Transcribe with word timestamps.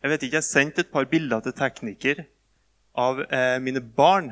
Jeg 0.00 0.10
vet 0.14 0.22
ikke, 0.24 0.38
jeg 0.38 0.48
sendte 0.48 0.80
et 0.80 0.92
par 0.92 1.04
bilder 1.04 1.42
til 1.44 1.52
tekniker 1.52 2.22
av 2.96 3.18
eh, 3.26 3.58
mine 3.60 3.82
barn. 3.84 4.30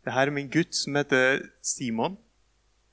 Dette 0.00 0.22
er 0.22 0.32
min 0.32 0.48
gutt 0.48 0.72
som 0.72 0.96
heter 0.96 1.42
Simon. 1.60 2.16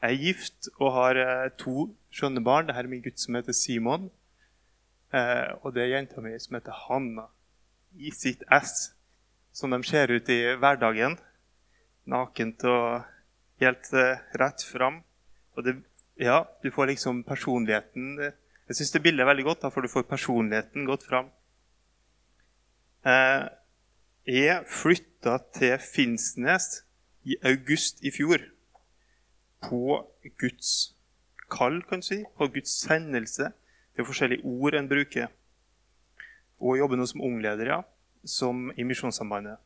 Jeg 0.03 0.17
er 0.17 0.25
gift 0.25 0.67
og 0.81 0.91
har 0.97 1.19
eh, 1.21 1.45
to 1.55 1.85
skjønne 2.11 2.43
barn. 2.43 2.67
Dette 2.67 2.83
er 2.83 2.91
min 2.91 3.05
gutt 3.05 3.23
som 3.23 3.39
heter 3.39 3.55
Simon. 3.55 4.09
Eh, 5.15 5.47
og 5.63 5.77
det 5.77 5.85
er 5.85 5.93
jenta 5.93 6.25
mi 6.25 6.33
som 6.43 6.59
heter 6.59 6.75
Hanna. 6.89 7.29
I 7.95 8.11
sitt 8.11 8.43
S. 8.51 8.91
Som 9.55 9.71
de 9.71 9.79
ser 9.87 10.11
ut 10.11 10.27
i 10.27 10.41
hverdagen. 10.59 11.15
Nakent 12.03 12.67
og 12.67 13.07
helt 13.63 13.93
eh, 13.95 14.19
rett 14.43 14.67
fram. 14.73 14.99
Og 15.55 15.63
det, 15.63 15.79
ja, 16.19 16.43
du 16.59 16.67
får 16.67 16.91
liksom 16.91 17.23
personligheten 17.23 18.19
Jeg 18.19 18.75
syns 18.75 18.91
det 18.91 19.05
bildet 19.07 19.23
er 19.23 19.31
veldig 19.31 19.47
godt, 19.47 19.61
da, 19.63 19.71
for 19.71 19.81
du 19.81 19.87
får 19.87 20.03
personligheten 20.11 20.83
godt 20.85 21.07
fram. 21.07 21.31
Eh, 23.07 23.45
jeg 24.27 24.63
flytta 24.67 25.37
til 25.55 25.77
Finnsnes 25.79 26.81
i 27.23 27.37
august 27.47 28.03
i 28.03 28.11
fjor. 28.11 28.41
På 29.63 30.01
Guds 30.41 30.71
kall, 31.51 31.79
kan 31.87 32.03
du 32.03 32.07
si. 32.09 32.19
På 32.37 32.49
Guds 32.51 32.73
sendelse. 32.81 33.53
Det 33.95 34.03
er 34.03 34.09
forskjellige 34.09 34.43
ord 34.43 34.75
en 34.75 34.89
bruker. 34.91 35.31
Og 36.59 36.77
jobber 36.81 36.99
nå 36.99 37.07
som 37.07 37.23
ungleder, 37.23 37.71
ja. 37.71 37.81
Som 38.27 38.71
i 38.75 38.83
Misjonssambandet. 38.83 39.57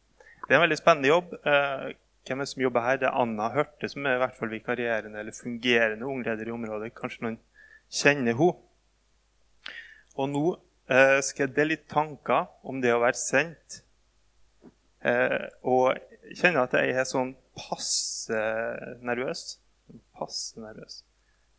Det 0.46 0.54
er 0.54 0.60
en 0.60 0.68
veldig 0.68 0.78
spennende 0.78 1.10
jobb. 1.10 1.34
Eh, 1.42 1.92
hvem 2.28 2.40
er 2.40 2.46
det 2.46 2.54
som 2.54 2.62
jobber 2.62 2.86
her? 2.86 2.98
Det 3.02 3.10
er 3.10 3.22
Anna 3.24 3.50
Hørte, 3.56 3.90
som 3.90 4.06
er 4.06 4.20
i 4.20 4.22
hvert 4.22 4.38
fall 4.38 4.52
vikarierende 4.54 5.20
eller 5.20 5.34
fungerende 5.34 6.06
ungleder 6.06 6.48
i 6.48 6.54
området. 6.54 6.94
Kanskje 6.94 7.26
noen 7.26 7.40
kjenner 7.90 8.38
henne. 8.38 8.68
Og 10.20 10.30
nå 10.30 10.46
eh, 10.92 11.18
skal 11.24 11.48
jeg 11.48 11.56
dele 11.56 11.76
litt 11.76 11.88
tanker 11.92 12.50
om 12.68 12.82
det 12.84 12.94
å 12.94 13.02
være 13.02 13.20
sendt. 13.20 13.82
Eh, 15.02 15.48
og 15.66 15.98
kjenner 16.38 16.68
at 16.68 16.76
jeg 16.78 16.94
er 16.94 17.08
sånn 17.08 17.34
passe 17.58 18.42
nervøs. 19.04 19.58
Passe 20.18 20.62
nervøs. 20.62 21.02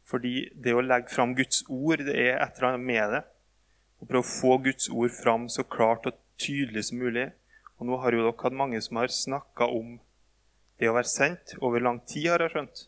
Fordi 0.09 0.51
det 0.55 0.75
å 0.77 0.84
legge 0.84 1.12
fram 1.12 1.34
Guds 1.39 1.62
ord, 1.69 2.05
det 2.05 2.15
er 2.15 2.37
et 2.37 2.59
eller 2.59 2.73
annet 2.73 2.87
med 2.87 3.17
det. 3.17 3.23
Å 4.03 4.09
prøve 4.09 4.25
å 4.25 4.29
få 4.29 4.57
Guds 4.65 4.91
ord 4.91 5.12
fram 5.15 5.48
så 5.53 5.64
klart 5.64 6.09
og 6.11 6.19
tydelig 6.41 6.89
som 6.89 7.01
mulig. 7.03 7.31
Og 7.79 7.89
nå 7.89 7.98
har 8.03 8.14
jo 8.14 8.25
dere 8.25 8.39
hatt 8.45 8.57
mange 8.57 8.81
som 8.85 9.01
har 9.01 9.12
snakka 9.12 9.69
om 9.70 9.97
det 10.81 10.91
å 10.91 10.97
være 10.97 11.11
sendt 11.11 11.55
over 11.61 11.83
lang 11.83 12.01
tid, 12.07 12.33
har 12.33 12.42
jeg 12.42 12.55
skjønt. 12.57 12.87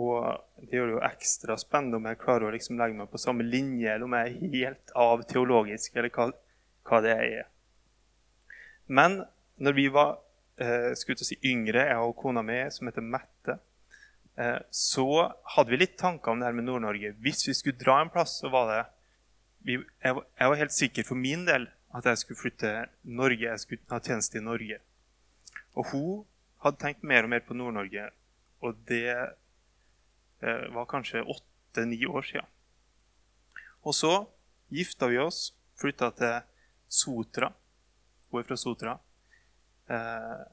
Og 0.00 0.24
det 0.62 0.78
gjør 0.78 0.88
det 0.88 0.94
jo 0.94 1.04
ekstra 1.04 1.56
spennende 1.60 1.98
om 1.98 2.06
jeg 2.08 2.20
klarer 2.22 2.48
å 2.48 2.52
liksom 2.54 2.78
legge 2.80 2.96
meg 2.96 3.10
på 3.12 3.20
samme 3.20 3.44
linje, 3.44 3.90
eller 3.92 4.06
om 4.06 4.16
jeg 4.16 4.30
er 4.30 4.54
helt 4.54 4.94
av 4.96 5.24
teologisk, 5.28 5.96
eller 5.96 6.12
hva, 6.14 6.30
hva 6.88 7.00
det 7.04 7.16
er. 7.16 7.50
Men 8.88 9.20
når 9.62 9.76
vi 9.76 9.84
var 9.92 10.16
eh, 10.60 10.92
skulle 10.98 11.26
si 11.26 11.36
yngre, 11.48 11.84
jeg 11.90 12.00
og 12.00 12.16
kona 12.18 12.44
mi, 12.46 12.56
som 12.72 12.88
heter 12.88 13.04
Mette, 13.04 13.58
eh, 14.40 14.58
så 14.72 15.06
hadde 15.56 15.74
vi 15.74 15.82
litt 15.82 15.98
tanker 16.00 16.32
om 16.32 16.40
det 16.40 16.48
her 16.48 16.56
med 16.56 16.68
Nord-Norge. 16.70 17.12
Hvis 17.20 17.44
vi 17.50 17.56
skulle 17.58 17.80
dra 17.80 18.00
en 18.00 18.12
plass, 18.12 18.38
så 18.40 18.50
var 18.52 18.72
det 18.72 18.80
vi, 19.62 19.76
jeg, 19.76 20.16
jeg 20.40 20.50
var 20.50 20.58
helt 20.58 20.74
sikker 20.74 21.06
for 21.06 21.20
min 21.20 21.44
del 21.46 21.68
at 21.92 22.08
jeg 22.08 22.22
skulle 22.22 22.40
flytte 22.40 22.72
til 22.72 23.14
Norge, 23.20 23.44
jeg 23.44 23.62
skulle 23.62 23.92
ha 23.92 24.00
tjeneste 24.02 24.40
i 24.40 24.44
Norge. 24.44 24.80
Og 25.76 25.92
hun 25.92 26.24
hadde 26.64 26.80
tenkt 26.80 27.04
mer 27.06 27.26
og 27.26 27.32
mer 27.34 27.44
på 27.44 27.56
Nord-Norge, 27.56 28.08
og 28.62 28.80
det 28.88 29.12
eh, 30.42 30.68
var 30.74 30.90
kanskje 30.90 31.22
åtte-ni 31.22 32.04
år 32.06 32.26
siden. 32.26 32.48
Og 33.82 33.94
så 33.94 34.12
gifta 34.70 35.08
vi 35.10 35.18
oss, 35.18 35.52
flytta 35.80 36.10
til 36.18 36.42
Sotra. 36.88 37.52
Hun 38.30 38.42
er 38.42 38.46
fra 38.46 38.58
Sotra. 38.58 38.98
Eh, 39.90 40.44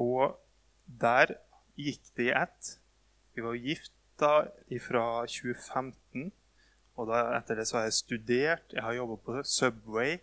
og 0.00 0.38
der 0.86 1.36
gikk 1.78 2.12
det 2.16 2.28
i 2.30 2.36
ett. 2.36 2.76
Vi 3.34 3.44
var 3.44 3.58
gifta 3.58 4.32
fra 4.86 5.06
2015. 5.26 6.30
Og 7.00 7.08
da, 7.08 7.24
etter 7.38 7.58
det 7.58 7.66
så 7.68 7.80
har 7.80 7.88
jeg 7.88 7.98
studert. 7.98 8.72
Jeg 8.72 8.84
har 8.84 8.96
jobba 8.96 9.16
på 9.24 9.42
Subway 9.48 10.18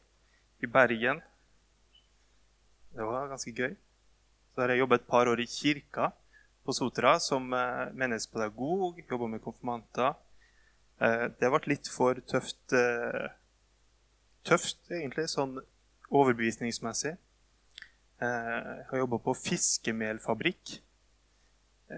i 0.62 0.70
Bergen. 0.70 1.22
Det 2.94 3.06
var 3.06 3.30
ganske 3.32 3.54
gøy. 3.54 3.76
Så 4.54 4.62
har 4.62 4.74
jeg 4.74 4.84
jobba 4.84 5.00
et 5.00 5.08
par 5.10 5.30
år 5.30 5.42
i 5.42 5.50
kirka 5.50 6.12
på 6.70 6.74
Sotra 6.78 7.16
som 7.20 7.54
eh, 7.54 7.88
menighetspedagog. 7.98 9.02
Jobba 9.10 9.28
med 9.28 9.42
konfirmanter. 9.42 10.14
Eh, 11.02 11.26
det 11.42 11.50
ble 11.50 11.72
litt 11.72 11.90
for 11.90 12.20
tøft, 12.30 12.76
eh, 12.78 13.32
tøft 14.46 14.92
egentlig, 14.94 15.26
sånn 15.34 15.58
overbevisningsmessig. 16.10 17.16
Jeg 18.20 18.86
har 18.90 19.00
jobba 19.00 19.18
på 19.24 19.32
fiskemelfabrikk 19.40 20.74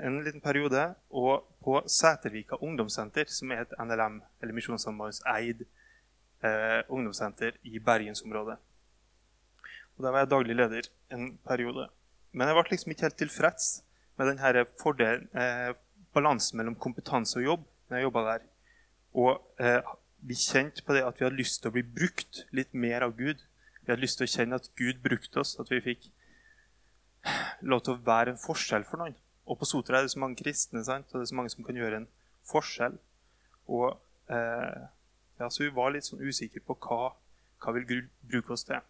en 0.06 0.20
liten 0.24 0.44
periode. 0.44 0.86
Og 1.10 1.48
på 1.66 1.80
Sætervika 1.90 2.62
ungdomssenter, 2.62 3.26
som 3.28 3.52
er 3.52 3.66
et 3.66 3.74
NLM, 3.82 4.22
eller 4.40 4.56
Misjonssambands-eid 4.56 5.66
eh, 6.46 6.82
ungdomssenter 6.88 7.58
i 7.68 7.80
bergensområdet. 7.80 8.60
Og 9.98 10.04
Der 10.06 10.12
var 10.12 10.24
jeg 10.24 10.36
daglig 10.38 10.56
leder 10.56 10.92
en 11.12 11.32
periode. 11.48 11.90
Men 12.32 12.48
jeg 12.48 12.56
ble 12.56 12.70
liksom 12.72 12.94
ikke 12.94 13.10
helt 13.10 13.24
tilfreds 13.26 13.72
med 14.22 14.30
denne 14.30 14.66
fordelen, 14.80 15.28
eh, 15.34 15.74
balansen 16.14 16.60
mellom 16.60 16.78
kompetanse 16.78 17.40
og 17.40 17.48
jobb 17.48 17.68
når 17.90 17.98
jeg 17.98 18.08
jobba 18.08 18.24
der. 18.28 18.48
Og 19.18 19.32
eh, 19.60 19.82
vi 20.22 20.38
kjente 20.38 20.86
på 20.86 20.94
det 20.94 21.04
at 21.04 21.18
vi 21.18 21.26
hadde 21.26 21.40
lyst 21.40 21.62
til 21.62 21.72
å 21.72 21.76
bli 21.76 21.84
brukt 21.84 22.46
litt 22.54 22.74
mer 22.74 23.08
av 23.08 23.16
Gud. 23.18 23.42
Vi 23.82 23.90
hadde 23.90 24.04
lyst 24.04 24.22
til 24.22 24.30
å 24.30 24.34
kjenne 24.36 24.60
at 24.62 24.70
Gud 24.78 25.02
brukte 25.04 25.42
oss, 25.42 25.58
at 25.60 25.72
vi 25.74 25.82
fikk 25.82 26.12
lov 27.72 27.82
til 27.86 27.96
å 27.96 28.04
være 28.06 28.36
en 28.36 28.42
forskjell 28.42 28.86
for 28.88 29.02
noen. 29.02 29.18
Og 29.50 29.58
på 29.60 29.68
Sotra 29.68 30.00
er 30.00 30.06
det 30.06 30.14
så 30.14 30.22
mange 30.22 30.40
kristne, 30.40 30.84
sant? 30.86 31.10
og 31.12 31.20
det 31.20 31.26
er 31.26 31.32
så 31.34 31.40
mange 31.40 31.54
som 31.54 31.66
kan 31.66 31.78
gjøre 31.78 32.04
en 32.04 32.08
forskjell. 32.52 33.02
Og 33.74 33.90
eh, 34.30 34.86
ja, 35.42 35.50
Så 35.50 35.66
vi 35.66 35.74
var 35.74 35.94
litt 35.96 36.06
sånn 36.06 36.22
usikre 36.22 36.62
på 36.66 36.78
hva, 36.86 37.16
hva 37.62 37.76
vil 37.76 37.90
Gud 37.90 38.10
bruke 38.22 38.54
oss 38.54 38.68
til. 38.70 38.86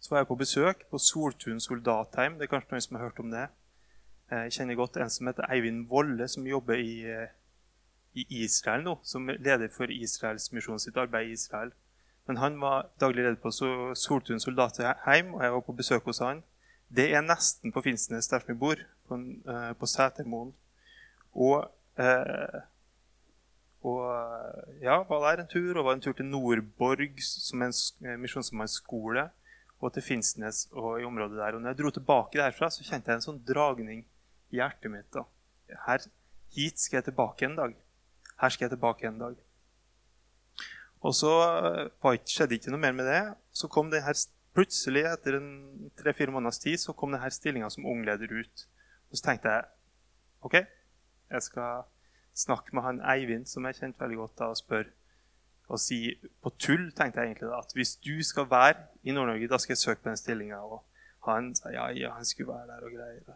Så 0.00 0.14
var 0.14 0.22
jeg 0.22 0.30
på 0.30 0.38
besøk 0.40 0.84
på 0.88 1.00
Soltun 1.02 1.60
soldatheim. 1.60 2.38
Det 2.38 2.46
er 2.46 2.52
kanskje 2.54 2.72
noen 2.72 2.84
som 2.86 2.96
har 2.96 3.08
hørt 3.10 3.20
om 3.20 3.32
det. 3.34 3.48
Eh, 4.28 4.44
jeg 4.48 4.58
kjenner 4.58 4.76
godt 4.76 4.98
en 5.00 5.10
som 5.12 5.28
heter 5.30 5.48
Eivind 5.48 5.86
Volle, 5.88 6.28
som 6.28 6.46
jobber 6.46 6.76
i, 6.76 7.00
eh, 7.08 7.30
i 8.14 8.26
Israel 8.44 8.84
nå. 8.84 8.98
Som 9.02 9.28
leder 9.28 9.68
for 9.72 9.90
Israels 9.90 10.50
misjon 10.52 10.80
sitt 10.80 10.96
arbeid 10.96 11.28
i 11.28 11.32
Israel. 11.32 11.72
Men 12.26 12.36
han 12.36 12.60
var 12.60 12.90
daglig 13.00 13.24
leder 13.24 13.40
på 13.40 13.50
Soltun 13.96 14.40
soldatheim, 14.40 15.34
og 15.34 15.42
jeg 15.42 15.52
var 15.52 15.60
på 15.60 15.76
besøk 15.76 16.04
hos 16.04 16.18
han. 16.18 16.42
Det 16.92 17.14
er 17.14 17.22
nesten 17.24 17.72
på 17.72 17.80
Finnsnes, 17.82 18.28
der 18.28 18.44
vi 18.46 18.54
bor, 18.54 18.76
på, 19.08 19.16
uh, 19.48 19.72
på 19.72 19.86
Setermoen. 19.86 20.52
Og, 21.32 21.70
og 23.82 24.02
ja, 24.82 25.02
var 25.08 25.24
der 25.24 25.42
en 25.42 25.48
tur, 25.48 25.78
og 25.78 25.84
var 25.84 25.92
en 25.94 26.00
tur 26.00 26.12
til 26.12 26.24
Nordborg, 26.26 27.16
som 27.20 27.62
er 27.62 27.72
en 27.72 28.20
misjonsmannsskole 28.20 29.30
og 29.80 29.92
til 29.92 30.02
Finnsnes 30.02 30.66
og 30.72 31.00
i 31.00 31.04
området 31.04 31.38
der. 31.38 31.54
Og 31.54 31.62
når 31.62 31.70
jeg 31.70 31.78
dro 31.78 31.90
tilbake 31.90 32.38
derfra, 32.38 32.70
så 32.70 32.84
kjente 32.84 33.10
jeg 33.10 33.16
en 33.16 33.28
sånn 33.28 33.44
dragning 33.48 34.04
hjertet 34.54 34.92
mitt. 34.92 35.10
da. 35.14 35.24
Her, 35.86 36.06
hit 36.54 36.80
skal 36.80 37.00
jeg 37.00 37.10
tilbake 37.10 37.46
en 37.46 37.56
dag. 37.58 37.76
Her 38.40 38.54
skal 38.54 38.66
jeg 38.66 38.76
tilbake 38.76 39.08
en 39.08 39.20
dag. 39.20 39.36
Og 41.00 41.14
så 41.14 41.30
skjedde 42.26 42.58
ikke 42.58 42.72
noe 42.74 42.82
mer 42.82 42.96
med 42.96 43.06
det. 43.06 43.22
Så 43.54 43.70
kom 43.70 43.90
det 43.90 44.02
her 44.02 44.18
plutselig, 44.56 45.04
etter 45.06 45.38
tre-fire 46.00 46.32
måneders 46.34 46.58
tid, 46.58 46.78
så 46.82 46.94
kom 46.96 47.12
denne 47.14 47.30
stillinga 47.30 47.68
som 47.70 47.86
ungleder 47.86 48.32
ut. 48.32 48.64
Og 49.10 49.18
så 49.18 49.28
tenkte 49.28 49.52
jeg 49.52 49.68
OK, 50.42 50.54
jeg 51.30 51.42
skal 51.42 51.84
snakke 52.38 52.74
med 52.74 52.82
han 52.82 53.02
Eivind, 53.02 53.46
som 53.46 53.66
jeg 53.66 53.78
kjente 53.78 54.02
veldig 54.02 54.18
godt, 54.18 54.38
da, 54.38 54.50
og 54.52 54.58
spørre 54.58 54.94
og 55.68 55.80
si 55.80 55.98
på 56.40 56.50
tull 56.56 56.86
tenkte 56.96 57.20
jeg 57.20 57.34
egentlig 57.34 57.50
da, 57.50 57.58
at 57.60 57.74
hvis 57.76 57.96
du 58.00 58.22
skal 58.24 58.46
være 58.48 58.86
i 59.04 59.12
Nord-Norge, 59.12 59.50
da 59.52 59.58
skal 59.60 59.74
jeg 59.74 59.82
søke 59.82 60.02
på 60.02 60.08
den 60.08 60.16
stillinga. 60.16 60.62
Og 60.64 60.80
han 61.28 61.50
sa 61.58 61.72
ja, 61.74 61.90
ja, 61.92 62.14
han 62.16 62.24
skulle 62.24 62.54
være 62.54 62.70
der 62.70 62.86
og 62.86 62.94
greier. 62.94 63.34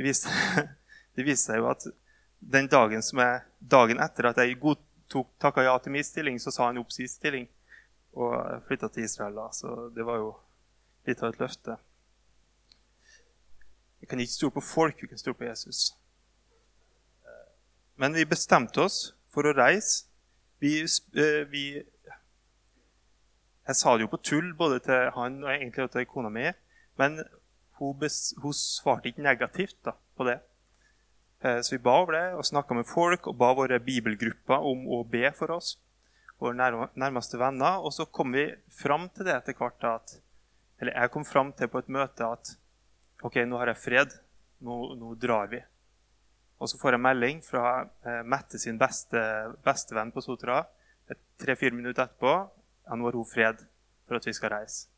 Det 0.00 0.04
viste, 0.06 0.30
det 1.14 1.24
viste 1.26 1.50
seg 1.50 1.58
jo 1.60 1.66
at 1.68 1.82
den 2.40 2.70
dagen, 2.72 3.02
jeg, 3.04 3.40
dagen 3.60 3.98
etter 4.00 4.30
at 4.30 4.38
jeg 4.40 4.56
godtok, 4.56 5.26
takka 5.36 5.66
ja 5.66 5.74
til 5.76 5.92
min 5.92 6.06
stilling, 6.06 6.38
så 6.40 6.48
sa 6.54 6.70
han 6.70 6.78
opp 6.80 6.94
sin 6.94 7.08
stilling 7.10 7.44
og 8.16 8.62
flytta 8.64 8.88
til 8.88 9.04
Israel. 9.04 9.36
da, 9.36 9.50
Så 9.52 9.90
det 9.92 10.06
var 10.08 10.22
jo 10.22 10.30
litt 11.04 11.20
av 11.20 11.34
et 11.34 11.42
løfte. 11.42 11.76
Vi 14.00 14.08
kan 14.08 14.24
ikke 14.24 14.32
stole 14.32 14.56
på 14.56 14.64
folk, 14.64 15.02
vi 15.02 15.10
kan 15.10 15.20
stole 15.20 15.36
på 15.36 15.44
Jesus. 15.50 15.82
Men 18.00 18.16
vi 18.16 18.24
bestemte 18.24 18.80
oss 18.80 19.12
for 19.28 19.44
å 19.44 19.52
reise. 19.52 20.06
Vi, 20.64 20.80
eh, 20.80 21.44
vi 21.44 21.84
Jeg 23.68 23.76
sa 23.76 23.98
det 23.98 24.08
jo 24.08 24.14
på 24.16 24.24
tull 24.24 24.54
både 24.56 24.80
til 24.80 25.12
han 25.12 25.44
og 25.44 25.52
egentlig 25.52 25.90
til 25.92 26.08
kona 26.08 26.32
mi, 26.32 26.48
men 26.96 27.20
hun, 27.80 28.06
hun 28.42 28.56
svarte 28.56 29.10
ikke 29.10 29.24
negativt 29.24 29.78
da, 29.86 29.96
på 30.16 30.26
det. 30.28 30.38
Eh, 31.40 31.60
så 31.64 31.74
vi 31.74 31.82
ba 31.82 31.96
over 32.02 32.16
det 32.16 32.26
og 32.36 32.46
snakka 32.46 32.76
med 32.76 32.88
folk 32.88 33.30
og 33.30 33.38
ba 33.40 33.52
våre 33.56 33.80
bibelgrupper 33.82 34.66
om 34.72 34.86
å 34.92 35.02
be 35.04 35.30
for 35.36 35.56
oss. 35.56 35.78
våre 36.40 36.56
nærmeste 36.96 37.36
venner. 37.36 37.80
Og 37.84 37.92
så 37.92 38.06
kom 38.06 38.32
vi 38.32 38.46
fram 38.72 39.08
til 39.12 39.26
det 39.28 39.36
etter 39.36 39.56
hvert 39.58 39.84
at 39.84 40.20
Eller 40.80 40.96
jeg 40.96 41.10
kom 41.12 41.24
fram 41.28 41.52
til 41.52 41.68
på 41.68 41.78
et 41.78 41.88
møte 41.92 42.24
at 42.24 42.54
OK, 43.22 43.34
nå 43.44 43.58
har 43.60 43.68
jeg 43.68 43.76
fred. 43.82 44.14
Nå, 44.64 44.94
nå 44.96 45.14
drar 45.20 45.50
vi. 45.52 45.60
Og 46.56 46.68
så 46.68 46.78
får 46.80 46.96
jeg 46.96 47.04
melding 47.04 47.42
fra 47.44 47.82
eh, 47.84 48.22
Mette 48.24 48.58
sin 48.58 48.78
beste, 48.80 49.20
bestevenn 49.64 50.12
på 50.12 50.24
Sotra 50.24 50.62
tre-fire 51.40 51.74
minutter 51.74 52.04
etterpå. 52.04 52.32
Ja, 52.86 52.96
nå 52.96 53.08
har 53.08 53.16
hun 53.16 53.28
fred 53.28 53.64
for 54.08 54.18
at 54.18 54.26
vi 54.26 54.34
skal 54.36 54.54
reise. 54.54 54.88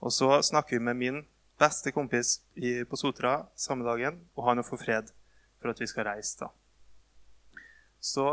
Og 0.00 0.12
så 0.12 0.30
snakker 0.42 0.76
vi 0.76 0.84
med 0.84 1.00
min 1.00 1.22
beste 1.60 1.92
kompis 1.94 2.40
i, 2.54 2.82
på 2.84 2.98
Sotra 2.98 3.44
samme 3.56 3.86
dagen, 3.86 4.20
og 4.34 4.48
han 4.48 4.62
å 4.62 4.66
få 4.66 4.78
fred 4.80 5.10
for 5.60 5.72
at 5.72 5.80
vi 5.80 5.88
skal 5.90 6.08
reise. 6.08 6.36
da. 6.40 6.50
Så 8.00 8.26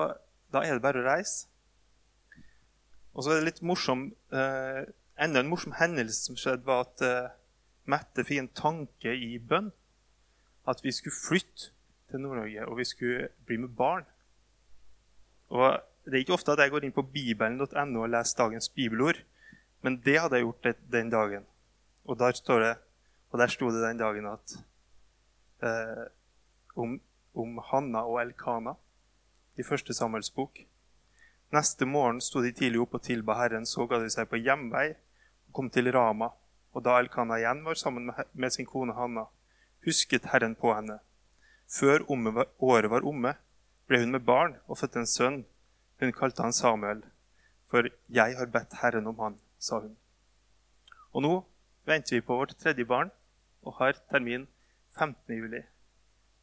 da 0.52 0.64
er 0.66 0.76
det 0.76 0.84
bare 0.84 1.02
å 1.02 1.08
reise. 1.08 1.48
Og 3.14 3.24
så 3.24 3.34
er 3.34 3.42
det 3.42 3.50
litt 3.50 3.62
morsom 3.66 4.10
eh, 4.32 4.88
Enda 5.22 5.42
en 5.44 5.50
morsom 5.52 5.76
hendelse 5.78 6.24
som 6.26 6.38
skjedde, 6.40 6.66
var 6.66 6.88
at 6.88 7.04
eh, 7.06 7.34
Mette 7.92 8.24
fikk 8.26 8.40
en 8.42 8.52
tanke 8.56 9.14
i 9.14 9.36
bønn. 9.38 9.70
At 10.70 10.84
vi 10.86 10.94
skulle 10.96 11.18
flytte 11.18 11.72
til 12.12 12.22
Nord-Norge, 12.24 12.68
og 12.70 12.78
vi 12.80 12.86
skulle 12.88 13.30
bli 13.48 13.58
med 13.62 13.76
barn. 13.78 14.06
Og 15.52 15.80
Det 16.06 16.16
er 16.16 16.24
ikke 16.24 16.34
ofte 16.34 16.54
at 16.56 16.62
jeg 16.64 16.72
går 16.74 16.86
inn 16.86 16.96
på 16.96 17.04
bibelen.no 17.14 18.02
og 18.02 18.10
leser 18.10 18.38
dagens 18.40 18.70
bibelord, 18.74 19.20
men 19.86 20.00
det 20.02 20.16
hadde 20.20 20.40
jeg 20.40 20.48
gjort 20.48 20.80
den 20.94 21.12
dagen. 21.14 21.46
Og 22.06 22.18
der, 22.20 22.34
står 22.38 22.64
det, 22.64 22.72
og 23.32 23.40
der 23.40 23.52
sto 23.52 23.70
det 23.72 23.84
den 23.84 24.00
dagen 24.00 24.28
at 24.28 24.56
eh, 25.64 26.06
om, 26.76 27.00
om 27.34 27.60
Hanna 27.72 28.04
og 28.04 28.20
Elkana 28.22 28.76
i 29.60 29.64
første 29.64 29.94
Samuels 29.96 30.32
bok. 30.36 30.60
Neste 31.52 31.86
morgen 31.86 32.22
sto 32.24 32.42
de 32.44 32.52
tidlig 32.56 32.82
opp 32.84 32.98
og 33.00 33.04
tilba 33.08 33.36
Herren. 33.40 33.66
Så 33.68 33.88
ga 33.88 34.00
de 34.00 34.10
seg 34.12 34.30
på 34.32 34.40
hjemvei 34.40 34.92
og 34.92 35.54
kom 35.56 35.70
til 35.70 35.92
Rama. 35.92 36.32
Og 36.72 36.84
da 36.84 36.98
Elkana 37.00 37.40
igjen 37.40 37.64
var 37.66 37.80
sammen 37.80 38.12
med 38.32 38.54
sin 38.56 38.68
kone 38.68 38.96
Hanna, 38.96 39.26
husket 39.84 40.30
Herren 40.32 40.56
på 40.56 40.72
henne. 40.76 41.00
Før 41.68 42.06
året 42.08 42.92
var 42.92 43.08
omme, 43.08 43.36
ble 43.88 44.00
hun 44.00 44.16
med 44.16 44.24
barn 44.28 44.56
og 44.68 44.80
fødte 44.80 45.04
en 45.04 45.08
sønn. 45.08 45.42
Hun 46.00 46.16
kalte 46.16 46.44
han 46.44 46.56
Samuel. 46.56 47.04
For 47.68 47.88
jeg 48.08 48.36
har 48.38 48.52
bedt 48.52 48.80
Herren 48.82 49.08
om 49.08 49.20
han, 49.20 49.40
sa 49.60 49.80
hun. 49.80 49.96
Og 51.12 51.24
nå 51.24 51.34
venter 51.88 52.18
vi 52.18 52.24
på 52.24 52.36
vårt 52.40 52.56
tredje 52.60 52.88
barn 52.88 53.12
og 53.62 53.78
har 53.80 53.98
termin 54.12 54.48
15. 54.98 55.38
juli. 55.38 55.62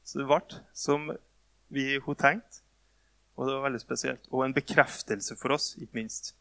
Så 0.04 0.20
det 0.20 0.26
ble 0.28 0.62
som 0.72 1.10
vi, 1.68 1.98
hun 1.98 2.16
tenkte. 2.16 2.62
Og 3.38 3.46
det 3.46 3.54
var 3.54 3.68
veldig 3.68 3.80
spesielt. 3.80 4.26
Og 4.34 4.44
en 4.44 4.54
bekreftelse 4.54 5.36
for 5.38 5.54
oss, 5.54 5.76
ikke 5.78 6.00
minst. 6.00 6.32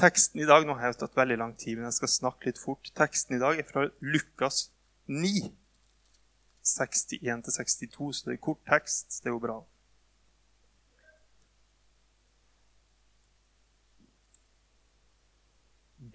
Teksten 0.00 0.40
i 0.40 0.48
dag 0.48 0.64
nå 0.64 0.76
har 0.76 0.90
jeg 0.90 0.98
tatt 1.00 1.16
veldig 1.16 1.36
lang 1.40 1.54
tid, 1.56 1.76
men 1.76 1.88
jeg 1.88 1.98
skal 1.98 2.12
snakke 2.12 2.50
litt 2.50 2.60
fort. 2.60 2.88
Teksten 2.96 3.36
i 3.36 3.40
dag 3.40 3.60
er 3.60 3.68
fra 3.68 3.86
Lukas 4.00 4.70
9, 5.08 5.52
61-62, 6.64 8.12
så 8.12 8.30
det 8.30 8.36
er 8.36 8.42
kort 8.48 8.60
tekst. 8.68 9.20
Det 9.22 9.30
er 9.30 9.36
jo 9.36 9.42
bra. 9.44 9.60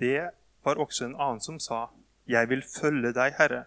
Det 0.01 0.29
var 0.65 0.81
også 0.81 1.05
en 1.05 1.15
annen 1.15 1.41
som 1.41 1.59
sa, 1.61 1.87
'Jeg 2.27 2.49
vil 2.49 2.63
følge 2.63 3.13
deg, 3.13 3.33
Herre', 3.37 3.65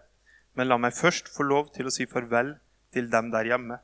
men 0.53 0.67
la 0.67 0.77
meg 0.77 0.93
først 0.93 1.29
få 1.35 1.43
lov 1.43 1.73
til 1.73 1.85
å 1.85 1.91
si 1.91 2.05
farvel 2.05 2.55
til 2.91 3.11
dem 3.11 3.31
der 3.31 3.45
hjemme. 3.45 3.79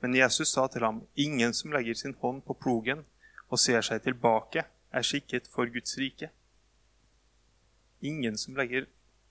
Men 0.00 0.14
Jesus 0.14 0.48
sa 0.48 0.66
til 0.66 0.84
ham, 0.84 1.06
ingen 1.16 1.54
som 1.54 1.72
legger 1.72 1.94
sin 1.94 2.14
hånd 2.14 2.42
på 2.42 2.54
plogen 2.54 3.04
og 3.48 3.58
ser 3.58 3.80
seg 3.82 4.02
tilbake, 4.02 4.64
er 4.92 5.02
skikket 5.02 5.48
for 5.52 5.66
Guds 5.66 5.98
rike. 5.98 6.30
Ingen 8.00 8.38
som 8.38 8.56
legger 8.56 8.86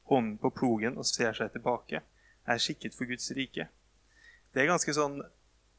hånden 0.09 0.37
på 0.37 0.49
plogen 0.49 0.97
og 0.97 1.05
ser 1.05 1.33
seg 1.33 1.51
tilbake, 1.51 2.01
er 2.47 2.61
skikket 2.61 2.95
for 2.95 3.09
Guds 3.09 3.31
rike. 3.35 3.67
Det 4.53 4.63
er 4.63 4.71
ganske 4.71 4.93
sånn, 4.93 5.23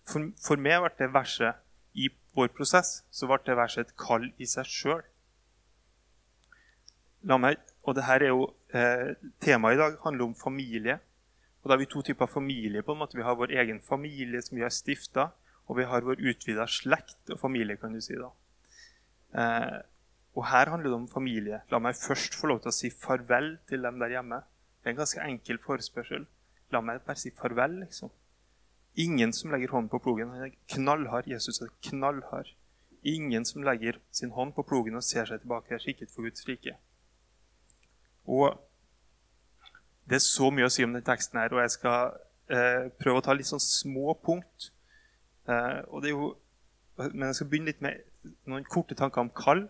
For, 0.08 0.31
for 0.40 0.56
meg 0.56 0.81
ble 0.81 0.88
det 0.96 1.10
verset 1.12 1.58
i 1.93 2.06
vår 2.32 2.49
prosess 2.56 3.02
så 3.12 3.26
ble 3.28 3.37
det 3.44 3.56
verset 3.58 3.90
et 3.90 3.96
kall 4.00 4.22
i 4.40 4.46
seg 4.49 4.64
sjøl. 4.64 5.02
Og 7.88 7.94
det 7.96 8.05
her 8.05 8.20
er 8.20 8.35
jo 8.35 8.49
eh, 8.76 9.14
Temaet 9.40 9.79
i 9.79 9.81
dag 9.81 9.94
handler 10.02 10.29
om 10.29 10.35
familie. 10.37 10.99
Og 11.62 11.70
da 11.70 11.75
har 11.75 11.81
vi 11.81 11.88
to 11.88 12.02
typer 12.05 12.29
familie. 12.29 12.82
på 12.82 12.93
en 12.93 12.99
måte. 12.99 13.17
Vi 13.17 13.25
har 13.25 13.37
vår 13.37 13.55
egen 13.62 13.81
familie 13.81 14.43
som 14.43 14.56
vi 14.56 14.62
har 14.62 14.75
stifta, 14.75 15.31
og 15.67 15.79
vi 15.79 15.87
har 15.88 16.05
vår 16.05 16.20
utvida 16.20 16.67
slekt 16.67 17.31
og 17.31 17.40
familie. 17.40 17.76
kan 17.76 17.93
du 17.93 18.00
si 18.00 18.14
da. 18.14 18.31
Eh, 19.40 19.79
og 20.37 20.46
her 20.46 20.70
handler 20.70 20.90
det 20.90 21.00
om 21.00 21.08
familie. 21.08 21.62
La 21.70 21.79
meg 21.79 21.96
først 21.96 22.35
få 22.35 22.46
lov 22.46 22.61
til 22.61 22.69
å 22.69 22.76
si 22.76 22.90
farvel 22.90 23.56
til 23.69 23.82
dem 23.82 23.99
der 23.99 24.14
hjemme. 24.19 24.43
Det 24.82 24.87
er 24.87 24.91
en 24.91 25.02
ganske 25.02 25.25
enkel 25.25 25.58
forespørsel. 25.58 26.26
La 26.70 26.81
meg 26.81 27.00
bare 27.06 27.17
si 27.17 27.31
farvel, 27.31 27.81
liksom. 27.81 28.11
Ingen 28.96 29.32
som 29.32 29.50
legger 29.50 29.73
hånden 29.73 29.88
på 29.88 29.99
plogen. 29.99 30.29
Han 30.29 30.44
er 30.44 30.56
knallhard. 30.75 31.26
Jesus 31.26 31.62
er 31.62 31.73
knallhard. 31.82 32.52
Ingen 33.02 33.44
som 33.44 33.62
legger 33.62 33.99
sin 34.11 34.31
hånd 34.31 34.52
på 34.55 34.62
plogen 34.62 34.96
og 34.99 35.05
ser 35.06 35.25
seg 35.25 35.41
tilbake, 35.41 35.75
er 35.75 35.82
skikket 35.82 36.11
for 36.11 36.26
Guds 36.26 36.44
rike. 36.49 36.76
Og 38.28 38.58
det 40.08 40.19
er 40.19 40.25
så 40.25 40.50
mye 40.52 40.69
å 40.69 40.72
si 40.72 40.84
om 40.84 40.94
den 40.96 41.04
teksten 41.04 41.40
her, 41.40 41.52
og 41.52 41.62
jeg 41.64 41.75
skal 41.76 42.14
eh, 42.52 42.88
prøve 43.00 43.20
å 43.20 43.25
ta 43.25 43.34
litt 43.36 43.48
sånn 43.48 43.62
små 43.62 44.14
punkt. 44.25 44.70
Eh, 45.48 45.80
jo, 46.08 46.30
men 47.00 47.28
jeg 47.28 47.38
skal 47.40 47.50
begynne 47.50 47.72
litt 47.72 47.84
med 47.84 48.04
noen 48.48 48.66
korte 48.69 48.96
tanker 48.98 49.25
om 49.25 49.32
kall. 49.36 49.66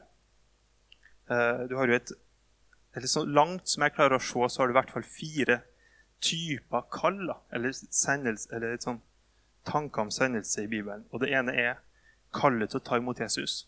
Eh, 1.31 1.64
du 1.70 1.75
har 1.78 1.90
jo 1.90 1.99
et, 1.99 2.12
eller 2.96 3.10
Så 3.10 3.25
langt 3.26 3.69
som 3.69 3.84
jeg 3.84 3.94
klarer 3.94 4.19
å 4.19 4.22
se, 4.22 4.46
så 4.49 4.62
har 4.62 4.69
du 4.69 4.75
i 4.75 4.78
hvert 4.78 4.94
fall 4.94 5.06
fire 5.06 5.61
typer 6.25 6.87
kall. 6.94 7.20
eller, 7.52 7.72
sendelse, 7.72 8.49
eller 8.54 8.78
sånn 8.82 9.02
tanker 9.66 10.06
om 10.06 10.11
sendelse 10.11 10.64
i 10.64 10.70
Bibelen. 10.70 11.04
Og 11.12 11.20
Det 11.20 11.31
ene 11.34 11.54
er 11.54 11.82
kallet 12.34 12.70
til 12.70 12.81
å 12.81 12.84
ta 12.84 12.96
imot 12.96 13.20
Jesus. 13.20 13.66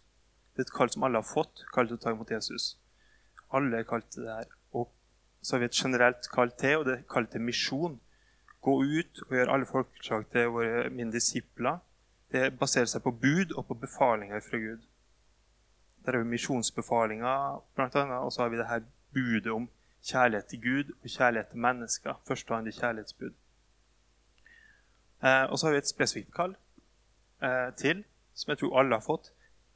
Det 0.54 0.64
er 0.64 0.68
et 0.68 0.78
kall 0.78 0.90
som 0.90 1.04
alle 1.04 1.18
har 1.18 1.26
fått. 1.26 1.66
kallet 1.74 1.94
til 1.94 1.98
å 1.98 2.02
ta 2.02 2.14
imot 2.14 2.30
Jesus. 2.30 2.76
Alle 3.52 3.78
er 3.78 3.84
kalt 3.84 4.10
til 4.10 4.24
det 4.24 4.34
her 4.34 4.59
så 5.42 5.56
har 5.56 5.58
vi 5.58 5.64
et 5.70 5.82
generelt 5.82 6.28
kall 6.32 6.50
til, 6.58 6.76
og 6.78 6.84
det 6.86 6.94
er 6.94 7.08
kall 7.10 7.26
til 7.26 7.40
misjon. 7.40 8.00
Gå 8.60 8.74
ut 8.82 9.22
og 9.26 9.34
gjøre 9.36 9.52
alle 9.52 9.66
folkeslag 9.66 10.26
til 10.32 10.52
våre 10.56 10.90
mine 10.90 11.12
disipler. 11.12 11.78
Det 12.32 12.58
baserer 12.58 12.86
seg 12.86 13.02
på 13.02 13.10
bud 13.10 13.56
og 13.56 13.66
på 13.66 13.74
befalinger 13.74 14.40
fra 14.44 14.58
Gud. 14.60 14.84
Der 16.04 16.12
er 16.12 16.18
jo 16.18 16.24
misjonsbefalinger, 16.24 17.62
blant 17.74 17.96
annet, 17.96 18.18
og 18.18 18.32
så 18.32 18.42
har 18.42 18.48
vi 18.48 18.58
det 18.58 18.68
her 18.68 18.82
budet 19.14 19.52
om 19.52 19.68
kjærlighet 20.02 20.44
til 20.44 20.62
Gud 20.62 20.92
og 21.02 21.08
kjærlighet 21.08 21.46
til 21.46 21.58
mennesker. 21.58 22.22
Førstehåndig 22.28 22.74
kjærlighetsbud. 22.74 23.32
Eh, 25.24 25.44
og 25.50 25.58
så 25.58 25.66
har 25.66 25.72
vi 25.72 25.78
et 25.78 25.88
spesifikt 25.88 26.34
kall 26.34 26.56
eh, 27.42 27.74
til, 27.76 28.04
som 28.34 28.50
jeg 28.50 28.58
tror 28.58 28.78
alle 28.80 28.94
har 28.94 29.04
fått. 29.04 29.32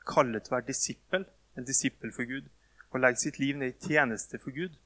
Kallet 0.09 0.43
til 0.45 0.53
å 0.53 0.57
være 0.57 0.69
disippel, 0.69 1.27
en 1.57 1.69
disippel 1.69 2.13
for 2.13 2.29
Gud. 2.29 2.49
Å 2.93 3.01
legge 3.01 3.21
sitt 3.21 3.39
liv 3.39 3.57
ned 3.57 3.75
i 3.75 3.89
tjeneste 3.89 4.39
for 4.39 4.57
Gud. 4.57 4.77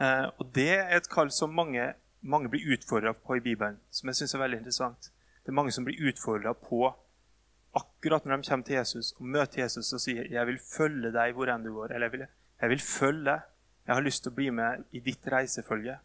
Eh, 0.00 0.26
og 0.38 0.52
Det 0.54 0.70
er 0.78 0.96
et 0.96 1.08
kall 1.08 1.30
som 1.32 1.54
mange, 1.54 1.94
mange 2.20 2.48
blir 2.52 2.76
utfordra 2.76 3.12
på 3.12 3.36
i 3.36 3.40
Bibelen, 3.40 3.80
som 3.90 4.08
jeg 4.08 4.16
synes 4.16 4.34
er 4.34 4.38
veldig 4.44 4.58
interessant. 4.58 5.10
Det 5.44 5.52
er 5.52 5.56
mange 5.56 5.72
som 5.72 5.84
blir 5.84 6.08
utfordra 6.08 6.52
på 6.52 6.90
akkurat 7.76 8.24
når 8.24 8.36
de 8.36 8.48
kommer 8.48 8.66
til 8.66 8.76
Jesus 8.76 9.12
og 9.18 9.28
møter 9.36 9.62
Jesus 9.62 9.92
og 9.92 10.00
sier 10.00 10.24
'Jeg 10.24 10.46
vil 10.46 10.58
følge 10.58 11.12
deg 11.12 11.34
hvor 11.34 11.48
enn 11.48 11.64
du 11.64 11.70
går'. 11.74 11.94
Eller 11.94 12.06
jeg 12.06 12.12
vil, 12.12 12.26
'Jeg 12.60 12.70
vil 12.70 12.80
følge. 12.80 13.40
Jeg 13.86 13.94
har 13.94 14.02
lyst 14.02 14.22
til 14.22 14.32
å 14.32 14.34
bli 14.34 14.50
med 14.50 14.84
i 14.92 15.00
ditt 15.00 15.26
reisefølge'. 15.26 15.98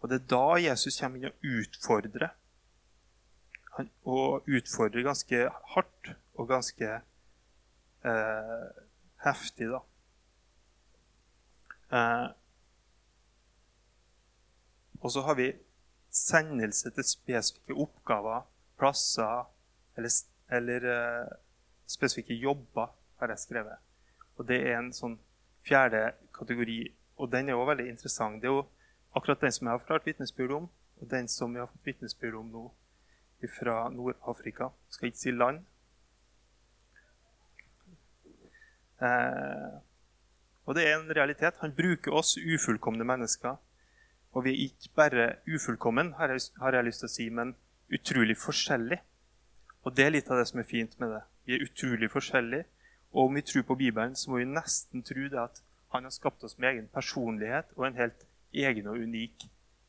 Og 0.00 0.08
det 0.08 0.20
er 0.20 0.26
da 0.26 0.70
Jesus 0.70 1.00
kommer 1.00 1.18
inn 1.18 1.24
og 1.24 1.34
utfordrer. 1.44 2.30
Han, 3.76 3.90
og 4.04 4.48
utfordrer 4.48 5.02
ganske 5.02 5.50
hardt 5.74 6.14
og 6.34 6.48
ganske 6.48 7.00
eh, 8.04 8.68
heftig, 9.24 9.68
da. 9.70 9.80
Eh, 11.92 12.28
og 15.00 15.12
så 15.12 15.22
har 15.24 15.34
vi 15.34 15.52
sendelse 16.10 16.90
til 16.90 17.04
spesifikke 17.04 17.76
oppgaver, 17.82 18.42
plasser 18.78 19.46
eller, 19.96 20.10
eller 20.50 20.86
uh, 20.90 21.32
spesifikke 21.86 22.34
jobber, 22.34 22.86
har 23.20 23.28
jeg 23.28 23.38
skrevet. 23.38 23.78
Og 24.36 24.48
det 24.48 24.60
er 24.66 24.78
en 24.78 24.92
sånn 24.96 25.18
fjerde 25.66 26.12
kategori, 26.36 26.82
og 27.20 27.32
den 27.32 27.48
er 27.48 27.56
jo 27.56 27.66
veldig 27.68 27.88
interessant. 27.88 28.40
Det 28.42 28.48
er 28.48 28.54
jo 28.54 28.66
akkurat 29.16 29.42
den 29.42 29.52
som 29.52 29.66
jeg 29.66 29.74
har 29.74 29.82
forklart 29.82 30.06
vitnesbyrd 30.08 30.54
om, 30.56 30.68
og 31.00 31.10
den 31.10 31.28
som 31.28 31.52
vi 31.54 31.60
har 31.60 31.68
fått 31.68 31.90
vitnesbyrd 31.92 32.38
om 32.40 32.52
nå 32.52 32.64
fra 33.56 33.88
Nord-Afrika. 33.92 34.68
Skal 34.92 35.08
ikke 35.08 35.18
si 35.18 35.32
land. 35.32 35.62
Eh, 39.00 39.76
og 40.68 40.76
det 40.76 40.84
er 40.86 40.98
en 40.98 41.12
realitet. 41.16 41.60
Han 41.64 41.72
bruker 41.76 42.16
oss 42.20 42.36
ufullkomne 42.36 43.04
mennesker 43.04 43.56
og 44.32 44.44
vi 44.44 44.52
er 44.52 44.66
ikke 44.68 44.92
bare 44.96 45.26
ufullkommen, 45.48 46.12
har 46.18 46.30
jeg, 46.30 46.84
lyst 46.84 47.02
til 47.02 47.08
å 47.08 47.12
si, 47.12 47.28
men 47.34 47.54
utrolig 47.90 48.36
forskjellig. 48.38 49.00
Og 49.82 49.96
det 49.96 50.06
er 50.06 50.14
litt 50.14 50.30
av 50.30 50.38
det 50.38 50.46
som 50.50 50.60
er 50.62 50.68
fint 50.68 50.94
med 51.00 51.10
det. 51.16 51.22
Vi 51.46 51.56
er 51.56 51.64
utrolig 51.64 52.10
forskjellige. 52.12 52.68
Og 53.10 53.26
om 53.26 53.34
vi 53.34 53.42
tror 53.42 53.66
på 53.66 53.74
Bibelen, 53.74 54.14
så 54.14 54.30
må 54.30 54.38
vi 54.38 54.46
nesten 54.46 55.02
tro 55.02 55.26
det 55.32 55.40
at 55.40 55.62
han 55.90 56.06
har 56.06 56.14
skapt 56.14 56.44
oss 56.46 56.58
med 56.58 56.70
egen 56.70 56.86
personlighet 56.94 57.72
og 57.74 57.88
en 57.88 57.98
helt 57.98 58.22
egen 58.54 58.86
og 58.86 59.02
unik 59.02 59.48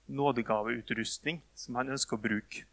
nådegaveutrustning 0.09 1.43
som 1.55 1.77
han 1.77 1.93
ønsker 1.93 2.17
å 2.17 2.23
bruke. 2.23 2.65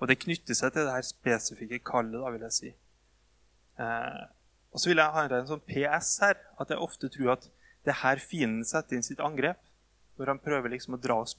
Og 0.00 0.08
det 0.08 0.18
knytter 0.24 0.56
seg 0.56 0.74
til 0.74 0.88
det 0.88 0.96
her 0.96 1.06
spesifikke 1.06 1.82
kallet, 1.86 2.18
da, 2.18 2.32
vil 2.34 2.46
jeg 2.48 2.56
si. 2.56 2.74
Eh, 3.78 4.22
og 4.72 4.80
så 4.80 4.90
vil 4.90 5.02
jeg 5.02 5.14
ha 5.14 5.24
en 5.28 5.50
sånn 5.50 5.64
PS 5.68 6.12
her, 6.24 6.38
at 6.58 6.72
jeg 6.72 6.82
ofte 6.82 7.10
tror 7.12 7.34
at 7.36 7.50
det 7.84 7.94
er 7.94 8.02
her 8.02 8.22
fienden 8.22 8.66
setter 8.66 8.96
inn 8.96 9.06
sitt 9.06 9.22
angrep. 9.24 9.60
Når 10.20 10.34
han 10.34 10.42
prøver 10.44 10.74
liksom 10.74 10.98
å 10.98 11.00
dra 11.00 11.16
oss, 11.22 11.32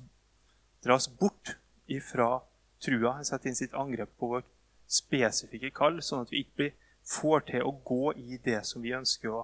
dra 0.82 0.98
oss 0.98 1.06
bort 1.06 1.54
ifra 1.86 2.40
trua. 2.82 3.14
Han 3.20 3.28
setter 3.28 3.52
inn 3.52 3.60
sitt 3.60 3.76
angrep 3.78 4.16
på 4.18 4.32
vårt 4.32 4.48
spesifikke 4.90 5.70
kall, 5.76 6.00
sånn 6.02 6.26
at 6.26 6.34
vi 6.34 6.42
ikke 6.42 6.72
får 7.08 7.46
til 7.52 7.68
å 7.68 7.76
gå 7.86 8.16
i 8.18 8.40
det 8.42 8.64
som 8.66 8.82
vi 8.82 8.96
ønsker 8.98 9.30
å 9.30 9.44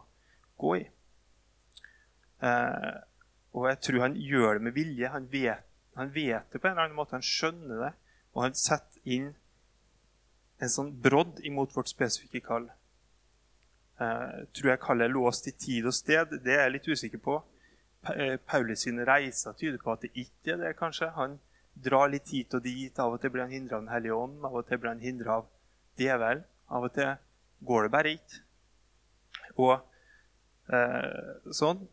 gå 0.58 0.74
i. 0.80 0.88
Eh, 2.42 2.96
og 3.58 3.68
jeg 3.70 3.80
tror 3.86 4.04
han 4.08 4.18
gjør 4.18 4.58
det 4.58 4.66
med 4.68 4.76
vilje. 4.76 5.12
Han 5.14 5.30
vet, 5.32 5.70
han 5.98 6.14
vet, 6.14 6.50
det 6.52 6.62
på 6.62 6.70
en 6.70 6.76
eller 6.76 6.88
annen 6.88 6.98
måte. 6.98 7.18
Han 7.18 7.26
skjønner 7.26 7.86
det. 7.86 7.94
Og 8.36 8.44
han 8.46 8.58
setter 8.58 9.02
inn 9.06 9.32
en 10.62 10.74
sånn 10.74 10.92
brodd 11.02 11.40
imot 11.46 11.74
vårt 11.78 11.90
spesifikke 11.90 12.42
kall. 12.46 12.68
Eh, 14.02 14.42
tror 14.54 14.74
jeg 14.74 14.82
kallet 14.82 15.08
er 15.08 15.14
låst 15.14 15.50
i 15.50 15.56
tid 15.58 15.90
og 15.90 15.96
sted. 15.98 16.38
Det 16.46 16.54
er 16.54 16.68
jeg 16.68 16.76
litt 16.78 16.92
usikker 16.92 17.22
på. 17.22 17.40
Eh, 18.16 18.38
Paulus 18.38 18.86
sine 18.86 19.06
reiser 19.08 19.56
tyder 19.58 19.80
på 19.84 19.92
at 19.94 20.06
det 20.06 20.12
ikke 20.16 20.56
er 20.56 20.64
det, 20.64 20.76
kanskje. 20.80 21.10
Han 21.16 21.38
drar 21.84 22.10
litt 22.12 22.30
hit 22.34 22.54
og 22.58 22.64
dit. 22.66 23.00
Av 23.00 23.14
og 23.14 23.22
til 23.22 23.34
blir 23.34 23.46
han 23.46 23.54
hindra 23.54 23.78
av 23.78 23.86
Den 23.86 23.94
hellige 23.94 24.18
ånd, 24.18 24.40
av 24.46 24.56
og 24.56 24.68
til 24.68 24.82
blir 24.82 24.94
han 24.94 25.04
hindra 25.04 25.40
av 25.42 25.48
djevelen. 26.00 26.44
Av 26.70 26.88
og 26.88 26.94
til 26.96 27.14
går 27.68 27.88
det 27.88 27.92
bare 27.92 28.16
ikke. 28.18 28.42
Og 29.58 29.74
eh, 30.74 31.54
sånn. 31.54 31.88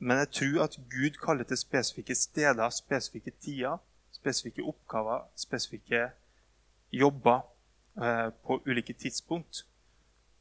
Men 0.00 0.22
jeg 0.22 0.30
tror 0.38 0.62
at 0.64 0.78
Gud 0.92 1.18
kaller 1.20 1.44
til 1.44 1.60
spesifikke 1.60 2.16
steder, 2.16 2.72
spesifikke 2.72 3.34
tider, 3.36 3.80
spesifikke 4.16 4.64
oppgaver, 4.64 5.26
spesifikke 5.36 6.06
jobber 6.92 7.42
eh, 8.00 8.30
på 8.44 8.62
ulike 8.66 8.96
tidspunkt. 8.96 9.66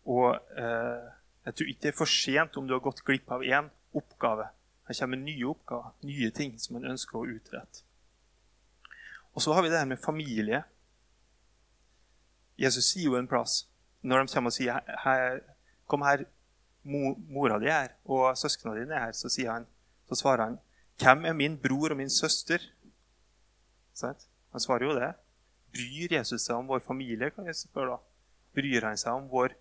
Og 0.08 0.40
eh, 0.56 1.10
jeg 1.46 1.56
tror 1.56 1.72
ikke 1.72 1.84
det 1.84 1.92
er 1.92 1.98
for 1.98 2.12
sent 2.12 2.58
om 2.58 2.68
du 2.68 2.74
har 2.76 2.84
gått 2.84 3.04
glipp 3.06 3.32
av 3.32 3.44
én 3.44 3.68
oppgave. 3.96 4.48
Her 4.90 4.98
kommer 4.98 5.18
nye 5.22 5.46
oppgaver, 5.46 5.92
nye 6.02 6.32
ting 6.34 6.56
som 6.58 6.80
man 6.80 6.90
ønsker 6.90 7.20
å 7.20 7.28
utrette. 7.30 7.84
Og 9.38 9.44
så 9.46 9.54
har 9.54 9.62
vi 9.62 9.70
det 9.70 9.78
her 9.78 9.86
med 9.86 10.02
familie. 10.02 10.64
Jesus 12.58 12.90
sier 12.90 13.12
jo 13.12 13.20
en 13.20 13.30
plass 13.30 13.68
når 14.02 14.24
de 14.26 14.34
kommer 14.34 14.50
og 14.50 14.56
sier 14.56 15.44
'Kom 15.88 16.02
her, 16.02 16.26
mora 16.84 17.60
di 17.60 17.66
er 17.66 17.82
her, 17.82 17.94
og 18.06 18.38
søsknene 18.38 18.80
dine 18.80 18.96
er 18.96 19.00
her, 19.00 19.12
så, 19.12 19.30
han, 19.52 19.68
så, 20.08 20.16
svarer 20.16 20.44
han, 20.44 20.60
'Hvem 20.98 21.26
er 21.26 21.34
min 21.34 21.58
bror 21.58 21.92
og 21.92 21.98
min 21.98 22.10
søster?' 22.10 22.72
Han 24.52 24.60
svarer 24.60 24.86
jo 24.86 25.00
det. 25.00 25.14
Bryr 25.72 26.18
Jesus 26.18 26.42
seg 26.42 26.56
om 26.56 26.68
vår 26.68 26.80
familie? 26.80 27.30
kan 27.30 27.46
jeg 27.46 27.56
spørre 27.56 27.92
da? 27.92 27.98
Bryr 28.54 28.86
han 28.86 28.98
seg 28.98 29.12
om 29.14 29.30
vår 29.30 29.54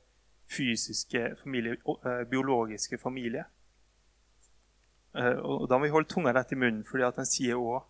fysiske 0.46 1.36
familie, 1.42 1.72
eh, 1.72 2.24
biologiske 2.24 2.98
familie? 2.98 3.44
Eh, 5.14 5.38
og 5.38 5.68
Da 5.68 5.78
må 5.78 5.86
vi 5.86 5.94
holde 5.94 6.08
tunga 6.08 6.32
rett 6.32 6.52
i 6.52 6.58
munnen, 6.58 6.84
fordi 6.84 7.04
han 7.04 7.26
sier 7.26 7.56
òg 7.56 7.86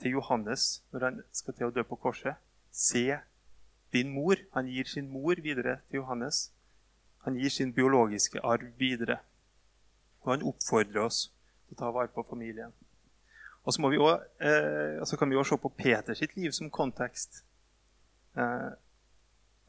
til 0.00 0.18
Johannes 0.18 0.82
når 0.92 1.04
han 1.04 1.22
skal 1.32 1.54
til 1.54 1.68
å 1.68 1.74
dø 1.74 1.84
på 1.86 1.96
korset 1.96 2.36
Se 2.70 3.18
din 3.92 4.12
mor. 4.12 4.36
Han 4.52 4.66
gir 4.68 4.84
sin 4.84 5.08
mor 5.08 5.38
videre 5.40 5.78
til 5.88 6.02
Johannes. 6.02 6.50
Han 7.24 7.38
gir 7.40 7.50
sin 7.50 7.72
biologiske 7.72 8.42
arv 8.44 8.66
videre. 8.78 9.18
Og 10.20 10.34
han 10.34 10.44
oppfordrer 10.44 11.06
oss 11.06 11.30
til 11.66 11.76
å 11.76 11.80
ta 11.80 11.92
vare 11.94 12.12
på 12.12 12.26
familien. 12.28 12.74
Og 13.64 13.72
så, 13.74 13.88
vi 13.90 13.98
også, 13.98 14.22
eh, 14.46 15.06
så 15.06 15.16
kan 15.16 15.30
vi 15.30 15.36
også 15.36 15.56
se 15.56 15.62
på 15.62 15.72
Peters 15.78 16.20
liv 16.36 16.52
som 16.54 16.70
kontekst 16.70 17.40
eh, 18.38 18.70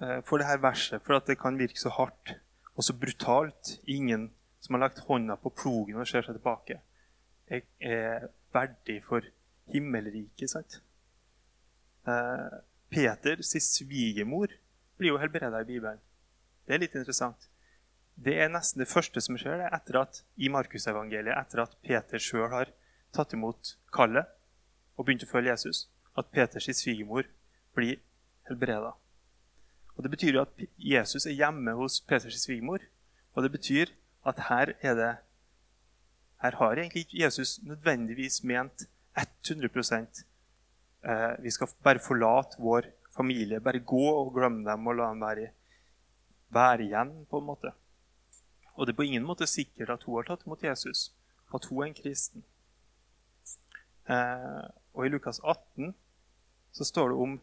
eh, 0.02 0.20
for 0.28 0.38
dette 0.38 0.62
verset. 0.62 1.02
For 1.02 1.18
at 1.18 1.26
det 1.30 1.40
kan 1.42 1.58
virke 1.58 1.80
så 1.82 1.90
hardt 1.96 2.36
og 2.76 2.84
så 2.84 2.94
brutalt. 2.94 3.80
Ingen 3.88 4.30
som 4.60 4.76
har 4.76 4.88
lagt 4.88 5.04
hånda 5.08 5.38
på 5.42 5.54
plogen 5.56 6.00
og 6.00 6.08
ser 6.10 6.26
seg 6.26 6.38
tilbake, 6.38 6.80
er, 7.48 7.64
er 7.80 8.28
verdig 8.54 9.00
for 9.06 9.26
himmelriket. 9.74 10.50
sant? 10.52 10.80
Eh, 12.08 12.58
Peters 12.90 13.54
svigermor 13.64 14.52
blir 14.98 15.14
jo 15.14 15.22
helbreda 15.22 15.62
i 15.62 15.68
Bibelen. 15.68 16.02
Det 16.66 16.76
er 16.76 16.84
litt 16.84 16.96
interessant. 16.96 17.50
Det 18.18 18.34
er 18.42 18.50
nesten 18.50 18.82
det 18.82 18.90
første 18.90 19.22
som 19.22 19.38
skjer 19.38 19.62
det, 19.62 19.72
etter 19.76 20.02
at, 20.02 20.22
i 20.42 20.50
Markusevangeliet, 20.50 21.36
etter 21.36 21.64
at 21.68 21.76
Peter 21.86 22.22
sjøl 22.22 22.50
har 22.50 22.72
tatt 23.14 23.36
imot 23.38 23.76
kallet 23.94 24.26
og 24.98 25.06
begynt 25.06 25.28
å 25.28 25.30
følge 25.30 25.54
Jesus, 25.54 25.86
at 26.18 26.32
Peters 26.34 26.72
svigermor 26.80 27.28
blir 27.78 28.00
helbreda. 28.50 28.96
Det 29.98 30.12
betyr 30.14 30.36
jo 30.38 30.44
at 30.44 30.60
Jesus 30.78 31.26
er 31.26 31.34
hjemme 31.34 31.74
hos 31.78 32.00
Peters 32.06 32.44
svigermor. 32.44 32.84
Og 33.34 33.44
det 33.44 33.52
betyr 33.54 33.94
at 34.28 34.44
her 34.50 34.74
er 34.82 34.96
det 34.96 35.16
Her 36.42 36.56
har 36.56 36.78
egentlig 36.78 37.06
ikke 37.06 37.24
Jesus 37.24 37.60
nødvendigvis 37.64 38.44
ment 38.44 38.86
100 39.18 40.08
eh, 41.04 41.44
Vi 41.44 41.52
skal 41.52 41.68
bare 41.84 42.00
forlate 42.00 42.60
vår 42.60 42.82
familie, 43.16 43.60
bare 43.60 43.80
gå 43.80 44.06
og 44.06 44.34
glemme 44.34 44.72
dem 44.72 44.88
og 44.88 44.96
la 44.96 45.10
dem 45.10 45.22
være 45.22 45.50
være 46.50 46.84
igjen, 46.84 47.26
på 47.30 47.40
en 47.40 47.46
måte. 47.46 47.72
Og 48.76 48.88
det 48.88 48.94
er 48.94 48.98
på 48.98 49.08
ingen 49.08 49.26
måte 49.26 49.48
sikkert 49.48 49.90
at 49.90 50.04
hun 50.04 50.16
har 50.16 50.28
tatt 50.30 50.46
imot 50.46 50.64
Jesus, 50.64 51.12
at 51.54 51.66
hun 51.66 51.82
er 51.82 51.90
en 51.90 51.98
kristen. 51.98 52.44
Eh, 54.08 54.64
og 54.94 55.06
i 55.06 55.10
Lukas 55.10 55.40
18 55.44 55.96
så 56.72 56.84
står 56.84 57.10
det 57.10 57.18
om 57.18 57.34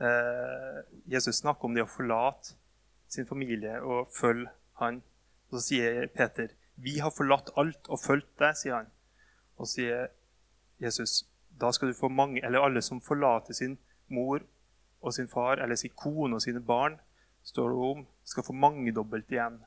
eh, 0.00 0.80
Jesus 1.06 1.40
snakker 1.40 1.64
om 1.64 1.74
det 1.74 1.86
å 1.86 1.90
forlate 1.90 2.56
sin 3.08 3.26
familie 3.26 3.78
og 3.80 4.10
følge 4.12 4.50
han. 4.80 5.00
Og 5.50 5.58
så 5.58 5.66
sier 5.68 6.06
Peter, 6.06 6.48
'Vi 6.76 6.98
har 6.98 7.10
forlatt 7.10 7.50
alt 7.56 7.88
og 7.88 8.00
fulgt 8.00 8.38
deg', 8.38 8.56
sier 8.56 8.74
han. 8.74 8.90
Og 9.56 9.66
så 9.66 9.72
sier 9.74 10.08
Jesus, 10.80 11.24
'Da 11.58 11.72
skal 11.72 11.88
du 11.88 11.94
få 11.94 12.08
mange, 12.08 12.44
eller 12.44 12.60
alle 12.60 12.82
som 12.82 13.00
forlater 13.00 13.54
sin 13.54 13.78
mor 14.08 14.40
og 15.00 15.14
sin 15.14 15.28
far 15.28 15.56
eller 15.62 15.74
sin 15.74 15.90
kone 15.96 16.34
og 16.34 16.42
sine 16.42 16.60
barn', 16.60 16.98
står 17.42 17.68
det 17.68 17.78
om, 17.78 18.06
skal 18.24 18.42
få 18.42 18.52
mangedobbelt 18.52 19.30
igjen. 19.30 19.64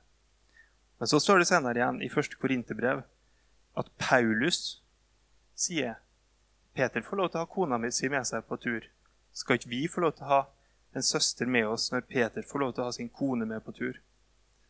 Men 1.00 1.08
så 1.08 1.20
står 1.20 1.38
det 1.38 1.48
senere 1.48 1.80
igjen 1.80 2.02
i 2.02 2.10
1. 2.12 2.40
Korinterbrev 2.40 3.04
at 3.78 3.92
Paulus 3.98 4.84
sier 5.56 5.96
Peter 6.74 7.02
får 7.02 7.18
lov 7.18 7.30
til 7.30 7.40
å 7.40 7.46
ha 7.46 7.52
kona 7.54 7.78
mi 7.78 7.92
si 7.92 8.10
med 8.12 8.28
seg 8.28 8.46
på 8.48 8.58
tur. 8.58 8.86
Skal 9.32 9.60
ikke 9.60 9.72
vi 9.72 9.88
få 9.88 10.04
lov 10.04 10.18
til 10.18 10.28
å 10.28 10.34
ha 10.34 10.42
en 10.96 11.06
søster 11.06 11.46
med 11.46 11.68
oss 11.68 11.90
når 11.92 12.08
Peter 12.10 12.46
får 12.46 12.64
lov 12.64 12.74
til 12.74 12.84
å 12.84 12.90
ha 12.90 12.96
sin 12.96 13.10
kone 13.10 13.48
med 13.48 13.64
på 13.66 13.76
tur? 13.76 14.00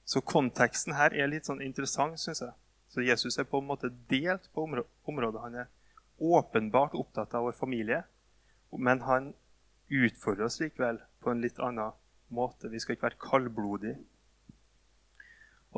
Så 0.10 0.24
konteksten 0.25 0.96
her 0.98 1.13
er 1.13 1.30
litt 1.30 1.46
sånn 1.46 1.62
interessant, 1.62 2.18
syns 2.18 2.42
jeg. 2.42 2.56
Så 2.89 3.04
Jesus 3.06 3.38
er 3.38 3.46
på 3.46 3.60
en 3.62 3.68
måte 3.70 3.92
delt 4.10 4.48
på 4.56 4.63
området. 4.66 5.42
Han 5.44 5.58
er 5.62 5.68
åpenbart 6.18 6.96
opptatt 6.98 7.36
av 7.38 7.46
vår 7.46 7.58
familie, 7.60 8.01
men 8.74 9.04
han 9.06 9.34
utfordrer 9.89 10.48
oss 10.48 10.58
likevel 10.62 10.98
på 11.22 11.30
en 11.30 11.44
litt 11.44 11.60
annen 11.62 11.94
måte. 12.34 12.72
Vi 12.74 12.82
skal 12.82 12.96
ikke 12.96 13.10
være 13.10 13.22
kaldblodige. 13.22 14.00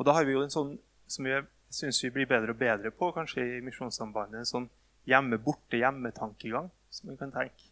Og 0.00 0.08
da 0.08 0.16
har 0.16 0.24
vi 0.24 0.36
jo 0.36 0.44
en 0.44 0.54
sånn 0.54 0.78
som 1.12 1.28
jeg 1.28 1.44
syns 1.72 2.00
vi 2.04 2.12
blir 2.14 2.28
bedre 2.30 2.54
og 2.54 2.60
bedre 2.60 2.92
på 2.96 3.10
kanskje 3.12 3.44
i 3.58 3.60
Misjonssambandet, 3.64 4.40
en 4.40 4.48
sånn 4.48 4.70
hjemme-borte-hjemme-tankegang 5.08 6.70
som 6.92 7.10
vi 7.10 7.18
kan 7.20 7.32
tenke. 7.34 7.68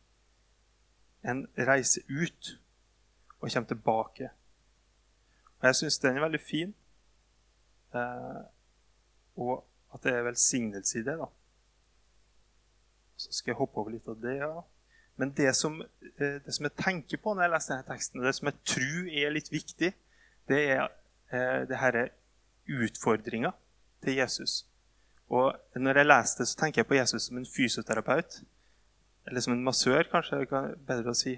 En 1.25 1.47
reiser 1.57 2.05
ut 2.09 2.53
og 3.41 3.49
kommer 3.49 3.73
tilbake. 3.73 4.31
Og 5.61 5.67
Jeg 5.69 5.77
syns 5.77 5.99
den 5.99 6.17
er 6.17 6.25
veldig 6.25 6.41
fin, 6.41 6.75
eh, 7.95 8.43
og 9.37 9.65
at 9.95 10.03
det 10.05 10.15
er 10.15 10.23
velsignelse 10.23 10.99
i 10.99 11.03
det. 11.03 11.19
da. 11.19 11.27
Så 13.17 13.33
skal 13.33 13.53
jeg 13.53 13.59
hoppe 13.59 13.81
over 13.81 13.91
litt 13.91 14.09
av 14.09 14.21
det. 14.23 14.37
ja. 14.37 14.63
Men 15.17 15.35
det 15.37 15.57
som, 15.57 15.83
eh, 15.83 16.41
det 16.45 16.55
som, 16.55 16.65
jeg 16.65 16.73
tenker 16.73 17.19
på 17.21 17.35
når 17.35 17.43
jeg 17.43 17.51
leser 17.51 17.75
denne 17.75 17.89
teksten, 17.91 18.21
og 18.21 18.27
det 18.27 18.35
som 18.35 18.47
jeg 18.49 18.57
tror 18.65 19.11
er 19.13 19.31
litt 19.31 19.53
viktig, 19.53 19.93
det 20.49 20.61
er 20.71 20.89
eh, 21.33 21.69
det 21.69 21.77
her 21.77 22.09
utfordringa 22.69 23.51
til 24.03 24.15
Jesus. 24.15 24.67
Og 25.29 25.55
når 25.77 25.97
jeg 25.97 26.07
leser 26.07 26.39
det, 26.39 26.49
så 26.49 26.57
tenker 26.59 26.81
jeg 26.81 26.87
på 26.87 26.95
Jesus 26.95 27.23
som 27.29 27.37
en 27.37 27.47
fysioterapeut. 27.47 28.41
Eller 29.27 29.41
som 29.41 29.53
en 29.53 29.65
massør, 29.65 30.03
kanskje 30.11 30.41
det 30.41 30.49
bedre 30.87 31.13
å 31.13 31.15
si. 31.15 31.37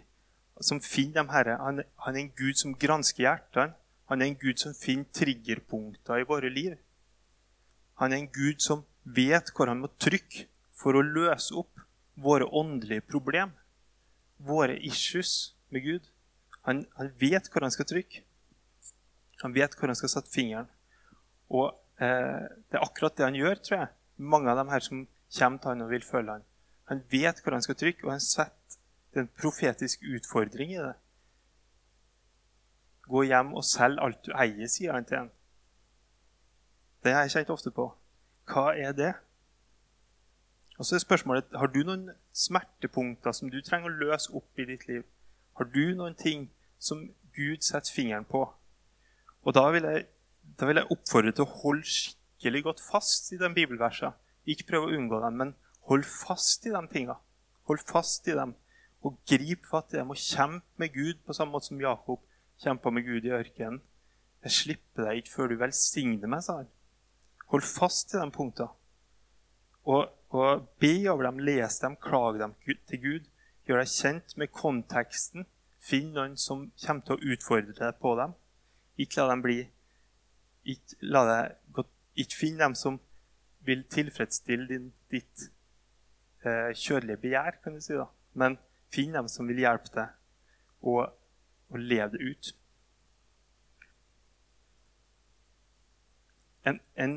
Som 0.61 0.81
finner 0.81 1.23
de 1.23 1.33
herre. 1.35 1.59
Han, 1.61 1.83
han 2.07 2.17
er 2.17 2.21
en 2.21 2.33
gud 2.39 2.55
som 2.61 2.77
gransker 2.79 3.27
hjertene. 3.27 3.75
Han 4.13 4.21
er 4.21 4.29
en 4.29 4.37
gud 4.37 4.61
som 4.61 4.75
finner 4.77 5.09
triggerpunkter 5.17 6.21
i 6.21 6.27
våre 6.29 6.51
liv. 6.53 6.75
Han 7.97 8.13
er 8.13 8.21
en 8.21 8.29
gud 8.29 8.61
som 8.61 8.83
vet 9.09 9.49
hvor 9.57 9.71
han 9.73 9.81
må 9.81 9.89
trykke 9.97 10.45
for 10.77 10.99
å 10.99 11.05
løse 11.07 11.55
opp 11.57 11.81
våre 12.21 12.45
åndelige 12.45 13.07
problem, 13.09 13.55
våre 14.37 14.77
issues 14.85 15.55
med 15.73 15.87
Gud. 15.87 16.11
Han, 16.69 16.85
han, 16.99 17.09
vet 17.17 17.49
hvor 17.51 17.65
han 17.65 17.73
skal 17.75 17.89
trykke 17.89 18.21
Han 19.43 19.55
vet 19.57 19.73
hvor 19.75 19.91
han 19.91 19.99
skal 19.99 20.13
sette 20.13 20.31
fingeren. 20.31 20.69
Og 21.51 21.73
eh, 21.99 22.45
det 22.69 22.79
er 22.79 22.85
akkurat 22.85 23.17
det 23.17 23.25
han 23.27 23.39
gjør, 23.39 23.57
tror 23.65 23.79
jeg. 23.79 23.91
Mange 24.23 24.53
av 24.53 24.61
dem 24.61 24.71
her 24.71 24.85
som 24.85 25.07
kommer 25.39 25.59
til 25.63 25.73
han 25.73 25.87
og 25.87 25.91
vil 25.91 26.05
følge 26.07 26.37
han. 26.37 26.45
Han 26.93 27.01
vet 27.11 27.41
hvor 27.41 27.57
han 27.57 27.65
skal 27.65 27.81
trykke, 27.81 28.05
og 28.07 28.13
han 28.13 28.23
setter 28.23 29.25
en 29.25 29.33
profetisk 29.41 30.05
utfordring 30.05 30.77
i 30.77 30.83
det. 30.85 30.95
Gå 33.09 33.25
hjem 33.27 33.55
og 33.59 33.65
selg 33.67 34.01
alt 34.03 34.23
du 34.27 34.33
eier, 34.35 34.69
sier 34.71 34.95
han 34.95 35.07
til 35.09 35.25
en. 35.25 35.31
Det 37.03 37.15
har 37.15 37.27
jeg 37.27 37.35
kjent 37.35 37.51
ofte 37.51 37.73
på. 37.75 37.89
Hva 38.51 38.73
er 38.79 38.95
det? 38.95 39.13
Og 40.79 40.87
så 40.87 40.97
er 40.97 41.03
spørsmålet 41.03 41.57
har 41.59 41.71
du 41.71 41.83
noen 41.87 42.09
smertepunkter 42.35 43.35
som 43.37 43.51
du 43.51 43.61
trenger 43.63 43.91
å 43.91 44.01
løse 44.07 44.33
opp 44.35 44.59
i 44.59 44.67
ditt 44.71 44.87
liv. 44.89 45.05
Har 45.59 45.69
du 45.71 45.95
noen 45.99 46.15
ting 46.19 46.49
som 46.79 47.05
Gud 47.37 47.63
setter 47.67 47.95
fingeren 47.95 48.27
på? 48.29 48.47
Og 49.43 49.55
da 49.55 49.67
vil 49.75 49.87
jeg, 49.89 50.07
da 50.59 50.69
vil 50.69 50.81
jeg 50.81 50.91
oppfordre 50.95 51.35
til 51.35 51.47
å 51.47 51.61
holde 51.63 51.87
skikkelig 51.91 52.65
godt 52.69 52.83
fast 52.83 53.33
i 53.35 53.39
de 53.41 53.51
bibelversene. 53.55 54.15
Ikke 54.47 54.67
prøve 54.73 54.89
å 54.89 54.97
unngå 54.97 55.21
dem, 55.23 55.39
men 55.39 55.55
hold 55.91 56.07
fast 56.07 56.67
i 56.67 56.75
de 56.75 56.83
tinga. 56.91 57.19
Hold 57.71 57.83
fast 57.87 58.27
i 58.27 58.35
dem, 58.35 58.57
og 59.07 59.19
grip 59.29 59.67
fatt 59.71 59.95
i 59.95 60.01
dem 60.01 60.11
og 60.11 60.19
kjempe 60.19 60.83
med 60.83 60.95
Gud 60.95 61.23
på 61.27 61.35
samme 61.35 61.55
måte 61.55 61.71
som 61.71 61.81
Jakob 61.83 62.23
kjempa 62.63 62.93
med 62.95 63.07
Gud 63.07 63.27
i 63.27 63.35
ørkenen. 63.35 63.81
Jeg 64.43 64.57
slipper 64.57 65.07
deg 65.07 65.21
ikke 65.21 65.35
før 65.37 65.53
du 65.53 65.59
velsigner 65.61 66.31
meg, 66.31 66.43
sa 66.43 66.63
han. 66.63 66.71
Hold 67.53 67.67
fast 67.67 68.15
i 68.15 68.19
de 68.19 68.29
punktene. 68.35 68.71
Og, 69.83 70.09
og 70.31 70.69
be 70.81 70.95
over 71.11 71.27
dem, 71.29 71.43
les 71.43 71.79
dem, 71.83 71.97
klag 72.01 72.39
dem 72.41 72.55
til 72.89 73.03
Gud. 73.03 73.31
Gjør 73.67 73.83
deg 73.83 73.93
kjent 73.93 74.37
med 74.39 74.53
konteksten. 74.55 75.47
Finn 75.83 76.13
noen 76.15 76.37
som 76.39 76.69
kommer 76.85 77.07
til 77.07 77.19
å 77.19 77.35
utfordre 77.35 77.75
deg 77.79 77.99
på 78.03 78.15
dem. 78.19 78.35
Ikke 79.03 79.23
la 79.23 79.33
dem 79.33 79.43
bli 79.45 79.61
Ikke, 80.63 80.97
la 81.11 81.25
deg, 81.27 81.87
ikke 82.23 82.39
finn 82.39 82.61
dem 82.61 82.75
som 82.79 83.01
vil 83.67 83.81
tilfredsstille 83.91 84.69
din, 84.69 84.93
ditt 85.11 85.49
eh, 86.47 86.71
kjødelige 86.71 87.19
begjær, 87.25 87.59
kan 87.65 87.75
du 87.75 87.83
si. 87.83 87.97
da. 87.99 88.07
Men 88.39 88.59
finn 88.95 89.15
dem 89.17 89.31
som 89.31 89.49
vil 89.51 89.63
hjelpe 89.65 89.91
deg 89.97 90.13
å, 90.87 91.03
å 91.75 91.81
lev 91.81 92.13
det 92.15 92.21
ut. 92.23 92.51
En, 96.69 96.79
en 96.95 97.17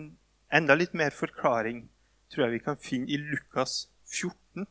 enda 0.50 0.78
litt 0.78 0.96
mer 0.98 1.14
forklaring 1.14 1.86
tror 2.34 2.48
jeg 2.48 2.56
vi 2.56 2.64
kan 2.66 2.80
finne 2.82 3.12
i 3.12 3.20
Lukas 3.22 3.86
14. 4.10 4.66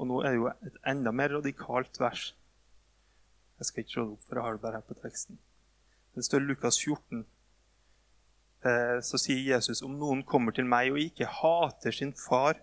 Og 0.00 0.08
nå 0.08 0.22
er 0.24 0.32
det 0.32 0.40
jo 0.40 0.48
et 0.52 0.78
enda 0.88 1.12
mer 1.12 1.34
radikalt 1.36 2.00
vers. 2.00 2.30
Jeg 3.60 3.68
skal 3.68 3.84
ikke 3.84 3.92
slå 3.92 4.04
det 4.06 4.14
opp, 4.14 4.24
for 4.24 4.38
jeg 4.38 4.46
har 4.46 4.56
det 4.56 4.62
bare 4.62 4.80
her 4.80 4.88
på 4.88 4.96
teksten. 5.02 5.38
Det 6.16 6.24
står 6.24 6.46
Lukas 6.46 6.78
14. 6.80 7.26
Eh, 8.64 8.98
så 9.04 9.20
sier 9.20 9.42
Jesus 9.54 9.82
om 9.84 9.98
noen 10.00 10.22
kommer 10.26 10.56
til 10.56 10.66
meg 10.68 10.90
og 10.92 11.02
ikke 11.02 11.28
hater 11.28 11.94
sin 11.96 12.14
far 12.16 12.58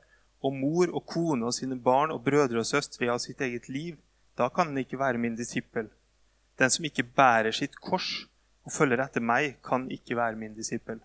og 0.46 0.54
mor 0.54 0.92
og 0.94 1.06
kone 1.10 1.48
og 1.48 1.56
sine 1.58 1.78
barn 1.82 2.14
og 2.14 2.24
brødre 2.26 2.62
og 2.62 2.70
søstre 2.70 3.10
av 3.10 3.22
sitt 3.24 3.42
eget 3.42 3.70
liv, 3.70 3.96
da 4.38 4.50
kan 4.54 4.72
han 4.72 4.78
ikke 4.78 5.00
være 5.00 5.22
min 5.22 5.36
disippel. 5.36 5.90
Den 6.60 6.74
som 6.74 6.86
ikke 6.86 7.04
bærer 7.04 7.54
sitt 7.56 7.76
kors 7.82 8.28
og 8.66 8.74
følger 8.74 9.02
etter 9.04 9.24
meg, 9.24 9.58
kan 9.64 9.90
ikke 9.92 10.18
være 10.18 10.40
min 10.40 10.56
disippel. 10.58 11.00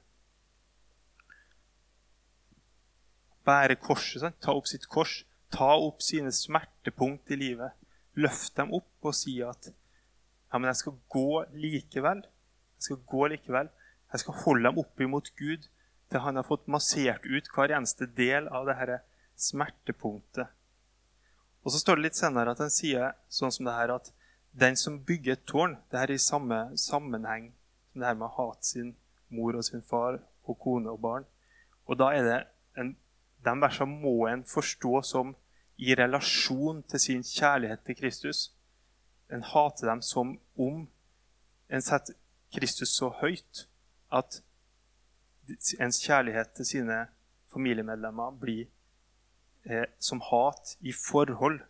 Bære 3.45 3.77
korset, 3.83 4.21
sant? 4.23 4.41
ta 4.43 4.55
opp 4.55 4.69
sitt 4.71 4.87
kors 4.91 5.23
ta 5.53 5.75
opp 5.77 6.01
sine 6.03 6.33
smertepunkt 6.33 7.31
i 7.35 7.37
livet, 7.37 7.77
løft 8.17 8.57
dem 8.57 8.73
opp 8.77 9.09
og 9.09 9.17
si 9.17 9.37
at 9.45 9.69
ja, 9.69 10.59
men 10.59 10.69
jeg 10.71 10.81
skal 10.83 10.97
gå 11.12 11.45
likevel. 11.57 12.21
Jeg 12.77 12.87
skal 12.87 12.99
gå 13.09 13.29
likevel. 13.33 13.71
Jeg 14.12 14.21
skal 14.21 14.37
holde 14.43 14.69
dem 14.69 14.81
opp 14.83 15.01
imot 15.01 15.31
Gud 15.39 15.68
til 16.12 16.21
han 16.21 16.37
har 16.37 16.45
fått 16.45 16.66
massert 16.68 17.25
ut 17.25 17.49
hver 17.55 17.73
eneste 17.73 18.09
del 18.18 18.51
av 18.53 18.68
dette 18.68 18.99
smertepunktet. 19.40 20.51
Og 21.62 21.72
så 21.72 21.79
står 21.79 21.98
det 21.98 22.09
litt 22.09 22.18
senere 22.18 22.55
at 22.55 22.62
han 22.62 22.72
sier 22.72 23.14
sånn 23.31 23.53
som 23.55 23.68
det 23.68 23.77
her 23.77 23.94
at 23.94 24.11
den 24.53 24.77
som 24.77 24.98
bygger 25.01 25.33
et 25.33 25.44
tårn 25.48 25.79
Det 25.90 25.96
her 25.96 26.11
er 26.11 26.18
i 26.18 26.20
samme 26.20 26.59
sammenheng 26.77 27.53
som 27.92 28.01
det 28.01 28.09
her 28.09 28.18
med 28.18 28.29
å 28.29 28.37
hate 28.37 28.66
sin 28.66 28.90
mor 29.33 29.57
og 29.57 29.64
sin 29.64 29.83
far 29.83 30.18
og 30.44 30.59
kone 30.59 30.90
og 30.90 31.01
barn. 31.01 31.25
Og 31.87 31.98
da 31.98 32.11
er 32.12 32.27
det 32.27 32.40
en, 32.77 32.96
De 33.44 33.55
versene 33.61 34.01
må 34.03 34.27
en 34.29 34.44
forstå 34.46 35.03
som 35.03 35.35
i 35.79 35.94
relasjon 35.98 36.83
til 36.83 37.01
sin 37.01 37.22
kjærlighet 37.27 37.83
til 37.87 37.96
Kristus. 37.98 38.53
En 39.33 39.42
hater 39.42 39.88
dem 39.88 40.03
som 40.03 40.37
om 40.57 40.87
en 41.68 41.83
setter 41.83 42.14
Kristus 42.53 42.92
så 42.94 43.09
høyt 43.22 43.66
at 44.12 44.42
ens 45.81 46.01
kjærlighet 46.05 46.53
til 46.57 46.68
sine 46.68 46.98
familiemedlemmer 47.53 48.37
blir 48.40 48.68
eh, 49.64 49.85
som 49.98 50.20
hat 50.20 50.77
i 50.81 50.92
forhold. 50.92 51.61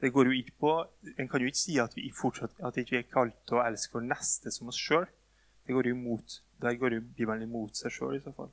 Det 0.00 0.12
går 0.12 0.28
jo 0.28 0.36
ikke 0.36 0.58
på, 0.60 0.72
En 1.18 1.28
kan 1.28 1.40
jo 1.40 1.46
ikke 1.46 1.58
si 1.58 1.78
at 1.78 1.96
vi 1.96 2.12
fortsatt 2.12 2.60
at 2.60 2.76
ikke 2.76 2.98
er 2.98 3.08
kalt 3.12 3.36
til 3.48 3.56
å 3.56 3.64
elske 3.64 3.96
vår 3.96 4.04
neste 4.10 4.50
som 4.52 4.68
oss 4.68 4.76
sjøl. 4.80 5.06
Det 5.66 5.74
går 5.74 5.88
jo 5.88 5.94
imot, 5.94 6.42
Der 6.60 6.74
går 6.74 6.94
jo 6.94 7.00
Bibelen 7.00 7.42
imot 7.42 7.76
seg 7.76 7.92
sjøl 7.92 8.16
i 8.16 8.20
så 8.20 8.32
fall. 8.32 8.50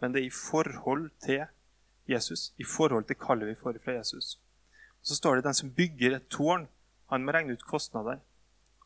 Men 0.00 0.12
det 0.12 0.22
er 0.22 0.26
i 0.26 0.34
forhold 0.34 1.10
til 1.20 1.44
Jesus, 2.08 2.54
i 2.58 2.64
forhold 2.64 3.04
til 3.04 3.16
kallet 3.16 3.48
vi 3.48 3.54
får 3.54 3.78
fra 3.84 3.92
Jesus. 3.92 4.38
Så 5.02 5.14
står 5.14 5.36
det 5.36 5.44
den 5.44 5.54
som 5.54 5.74
bygger 5.74 6.16
et 6.16 6.28
tårn, 6.30 6.68
han 7.10 7.24
må 7.24 7.32
regne 7.32 7.52
ut 7.52 7.66
kostnader. 7.66 8.20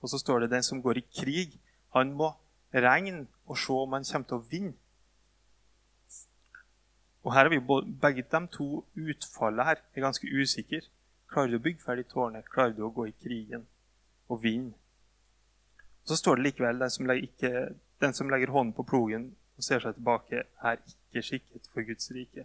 Og 0.03 0.09
så 0.09 0.19
står 0.19 0.41
det 0.41 0.51
den 0.51 0.63
som 0.63 0.83
går 0.83 0.99
i 0.99 1.07
krig, 1.21 1.61
han 1.95 2.13
må 2.13 2.33
regne 2.75 3.27
og 3.47 3.59
se 3.59 3.73
om 3.73 3.93
han 3.93 4.05
kommer 4.05 4.29
til 4.29 4.39
å 4.39 4.47
vinne. 4.51 4.75
Og 7.27 7.35
her 7.35 7.49
er 7.49 7.49
vi 7.49 7.61
Begge 8.03 8.23
de 8.23 8.47
to 8.55 8.87
utfallet 8.95 9.67
her 9.67 9.81
er 9.95 10.01
ganske 10.01 10.29
usikker. 10.31 10.85
Klarer 11.27 11.51
du 11.51 11.59
å 11.59 11.63
bygge 11.65 11.83
ferdig 11.83 12.07
tårnet? 12.13 12.47
Klarer 12.53 12.77
du 12.77 12.85
å 12.87 12.93
gå 12.95 13.09
i 13.09 13.15
krigen 13.19 13.65
og 14.31 14.45
vinne? 14.45 14.77
Så 16.07 16.15
står 16.21 16.39
det 16.39 16.45
likevel 16.45 16.79
den 16.79 16.93
som, 16.95 17.11
ikke, 17.11 17.51
den 18.01 18.15
som 18.15 18.31
legger 18.31 18.53
hånden 18.55 18.77
på 18.77 18.85
plogen 18.87 19.33
og 19.57 19.65
ser 19.67 19.83
seg 19.83 19.97
tilbake, 19.97 20.45
er 20.63 20.79
ikke 20.87 21.25
skikket 21.27 21.67
for 21.73 21.83
Guds 21.89 22.13
rike. 22.15 22.45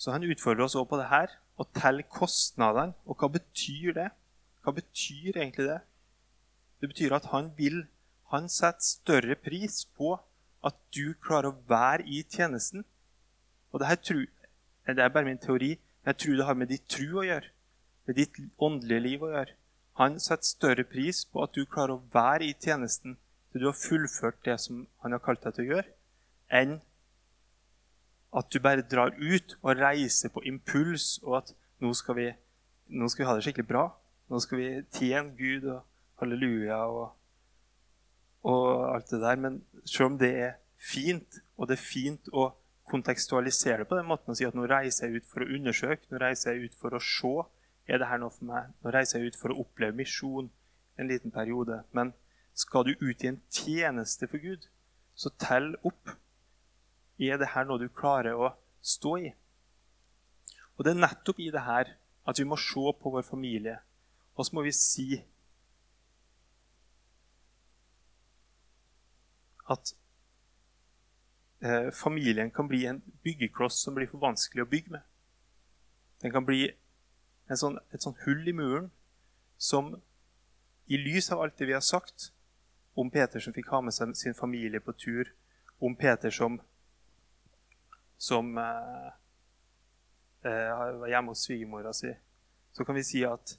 Så 0.00 0.10
han 0.10 0.24
utfordrer 0.26 0.64
oss 0.64 0.74
også 0.74 0.88
på 0.90 0.98
det 0.98 1.10
her, 1.12 1.36
å 1.60 1.66
telle 1.76 2.06
kostnadene. 2.10 2.96
Og 3.06 3.20
hva 3.20 3.28
betyr 3.30 3.94
det? 4.00 4.08
Hva 4.64 4.74
betyr 4.74 5.36
egentlig 5.36 5.68
det? 5.68 5.78
Det 6.80 6.90
betyr 6.90 7.14
at 7.14 7.30
han 7.30 7.54
vil 7.56 7.84
Han 8.30 8.44
setter 8.46 8.86
større 8.86 9.34
pris 9.34 9.80
på 9.98 10.12
at 10.66 10.76
du 10.94 11.14
klarer 11.24 11.50
å 11.50 11.62
være 11.68 12.06
i 12.06 12.22
tjenesten. 12.22 12.84
Og 13.72 13.80
det 13.80 14.00
tror, 14.04 14.26
det 14.86 15.04
er 15.04 15.14
bare 15.14 15.28
min 15.28 15.40
teori, 15.40 15.76
men 16.02 16.12
jeg 16.12 16.20
tror 16.24 16.36
det 16.36 16.46
har 16.48 16.58
med 16.58 16.70
ditt 16.72 16.86
tru 16.90 17.20
å 17.20 17.26
gjøre. 17.26 17.52
Med 18.06 18.18
ditt 18.18 18.38
åndelige 18.58 19.06
liv 19.06 19.24
å 19.24 19.32
gjøre. 19.32 19.56
Han 20.00 20.20
setter 20.20 20.48
større 20.48 20.84
pris 20.88 21.24
på 21.28 21.42
at 21.44 21.54
du 21.54 21.64
klarer 21.68 21.96
å 21.96 22.04
være 22.14 22.48
i 22.48 22.56
tjenesten 22.56 23.18
til 23.50 23.62
du 23.62 23.66
har 23.68 23.76
fullført 23.76 24.44
det 24.46 24.56
som 24.62 24.86
han 25.04 25.12
har 25.12 25.22
kalt 25.24 25.42
deg 25.44 25.56
til 25.56 25.66
å 25.66 25.72
gjøre, 25.74 25.90
enn 26.60 26.78
at 28.36 28.50
du 28.54 28.60
bare 28.62 28.86
drar 28.86 29.16
ut 29.18 29.56
og 29.60 29.80
reiser 29.80 30.30
på 30.30 30.42
impuls, 30.46 31.18
og 31.26 31.40
at 31.40 31.54
nå 31.82 31.90
skal 31.98 32.16
vi, 32.16 32.28
nå 32.94 33.08
skal 33.10 33.24
vi 33.24 33.28
ha 33.28 33.36
det 33.36 33.44
skikkelig 33.46 33.66
bra. 33.66 33.84
Nå 34.30 34.38
skal 34.38 34.60
vi 34.60 34.68
tjene 34.94 35.34
Gud 35.34 35.66
og 35.72 35.80
halleluja 36.22 36.78
og, 36.86 37.08
og 38.46 38.94
alt 38.94 39.12
det 39.12 39.20
der. 39.22 39.36
Men 39.36 39.60
selv 39.84 40.12
om 40.12 40.18
det 40.20 40.32
er 40.46 40.56
fint, 40.80 41.40
og 41.56 41.68
det 41.68 41.76
er 41.78 41.84
fint 41.84 42.32
å 42.32 42.50
kontekstualisere 42.90 43.84
det 43.84 43.88
på 43.90 43.98
den 43.98 44.08
måten 44.08 44.32
og 44.32 44.38
si 44.38 44.46
at 44.48 44.56
nå 44.58 44.66
reiser 44.66 45.06
jeg 45.06 45.20
ut 45.20 45.28
for 45.30 45.44
å 45.44 45.50
undersøke, 45.56 46.08
nå 46.10 46.18
reiser 46.22 46.56
jeg 46.56 46.70
ut 46.70 46.78
for 46.80 46.96
å 46.96 47.02
se 47.04 47.34
er 47.90 47.98
det 47.98 48.08
her 48.10 48.20
noe 48.22 48.34
for 48.34 48.46
meg. 48.46 48.70
Nå 48.82 48.92
reiser 48.94 49.20
jeg 49.20 49.32
ut 49.32 49.38
for 49.40 49.52
å 49.52 49.62
oppleve 49.64 49.98
misjon 49.98 50.50
en 51.00 51.10
liten 51.10 51.32
periode. 51.34 51.82
Men 51.96 52.12
skal 52.54 52.86
du 52.86 52.92
ut 53.00 53.24
i 53.24 53.30
en 53.32 53.40
tjeneste 53.50 54.28
for 54.30 54.42
Gud, 54.42 54.68
så 55.14 55.32
tell 55.42 55.72
opp 55.86 56.14
er 57.20 57.40
det 57.40 57.50
her 57.52 57.66
noe 57.68 57.80
du 57.82 57.88
klarer 57.92 58.38
å 58.38 58.52
stå 58.80 59.16
i? 59.20 59.32
Og 60.78 60.86
det 60.86 60.94
er 60.94 61.02
nettopp 61.02 61.42
i 61.42 61.50
det 61.52 61.66
her 61.66 61.92
at 62.30 62.38
vi 62.40 62.46
må 62.48 62.56
se 62.60 62.92
på 63.02 63.12
vår 63.12 63.26
familie. 63.26 63.80
Og 64.36 64.46
så 64.46 64.56
må 64.56 64.64
vi 64.64 64.72
si 64.76 65.08
at 69.70 69.94
eh, 71.62 71.90
familien 71.94 72.50
kan 72.50 72.68
bli 72.68 72.84
en 72.86 73.02
byggekloss 73.24 73.82
som 73.84 73.96
blir 73.96 74.10
for 74.10 74.22
vanskelig 74.22 74.64
å 74.64 74.70
bygge 74.70 74.96
med. 74.96 75.06
Den 76.20 76.34
kan 76.34 76.44
bli 76.44 76.66
sånn, 77.48 77.78
et 77.94 78.02
sånn 78.02 78.18
hull 78.24 78.48
i 78.48 78.54
muren 78.56 78.90
som 79.60 79.94
i 80.90 80.98
lys 80.98 81.30
av 81.32 81.42
alt 81.42 81.58
det 81.58 81.70
vi 81.70 81.76
har 81.76 81.84
sagt 81.84 82.30
om 82.98 83.10
Peter 83.10 83.40
som 83.40 83.54
fikk 83.54 83.70
ha 83.70 83.80
med 83.84 83.94
seg 83.94 84.12
sin 84.18 84.34
familie 84.34 84.82
på 84.82 84.92
tur, 84.98 85.30
om 85.78 85.94
Peter 85.96 86.34
som 86.34 86.58
som 88.20 88.58
eh, 88.58 89.06
eh, 90.44 90.80
var 91.00 91.08
hjemme 91.08 91.32
hos 91.32 91.46
svigermora 91.46 91.92
si, 91.96 92.10
så 92.72 92.84
kan 92.84 92.98
vi 92.98 93.04
si 93.06 93.22
at 93.24 93.54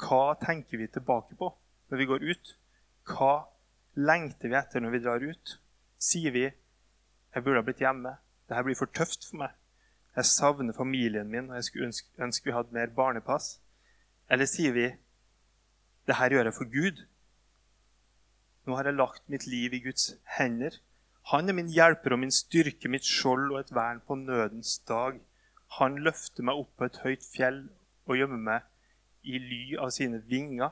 hva 0.00 0.38
tenker 0.40 0.80
vi 0.80 0.88
tilbake 0.88 1.36
på 1.36 1.50
når 1.92 2.00
vi 2.00 2.06
går 2.08 2.24
ut? 2.30 2.54
Hva 3.04 3.44
lengter 3.96 4.48
vi 4.48 4.58
etter 4.58 4.82
når 4.82 4.90
vi 4.94 5.02
drar 5.04 5.22
ut? 5.22 5.58
Sier 5.98 6.30
vi 6.30 6.44
'Jeg 6.44 7.42
burde 7.44 7.58
ha 7.58 7.62
blitt 7.62 7.82
hjemme', 7.82 8.16
'Dette 8.48 8.64
blir 8.64 8.78
for 8.78 8.86
tøft 8.86 9.26
for 9.30 9.36
meg', 9.36 9.54
'Jeg 10.16 10.24
savner 10.24 10.72
familien 10.72 11.30
min', 11.30 11.50
og 11.50 11.56
jeg 11.56 11.64
skulle 11.64 11.86
ønske, 11.86 12.08
ønske 12.18 12.44
vi 12.44 12.52
hadde 12.52 12.72
mer 12.72 12.86
barnepass'? 12.86 13.58
Eller 14.30 14.46
sier 14.46 14.72
vi 14.72 14.86
'Det 16.06 16.16
her 16.16 16.30
gjør 16.30 16.44
jeg 16.44 16.54
for 16.54 16.64
Gud'? 16.64 17.06
Nå 18.66 18.76
har 18.76 18.84
jeg 18.84 18.94
lagt 18.94 19.28
mitt 19.28 19.46
liv 19.46 19.74
i 19.74 19.80
Guds 19.80 20.14
hender. 20.38 20.70
Han 21.32 21.48
er 21.48 21.52
min 21.52 21.68
hjelper 21.68 22.12
og 22.12 22.18
min 22.18 22.30
styrke, 22.30 22.88
mitt 22.88 23.04
skjold 23.04 23.52
og 23.52 23.60
et 23.60 23.74
vern 23.74 24.00
på 24.06 24.14
nødens 24.14 24.78
dag. 24.88 25.20
Han 25.78 25.98
løfter 25.98 26.42
meg 26.42 26.54
opp 26.54 26.76
på 26.78 26.84
et 26.84 27.00
høyt 27.04 27.24
fjell 27.36 27.68
og 28.06 28.16
gjemmer 28.16 28.40
meg 28.40 28.62
i 29.24 29.40
ly 29.40 29.76
av 29.80 29.90
sine 29.96 30.20
vinger. 30.28 30.70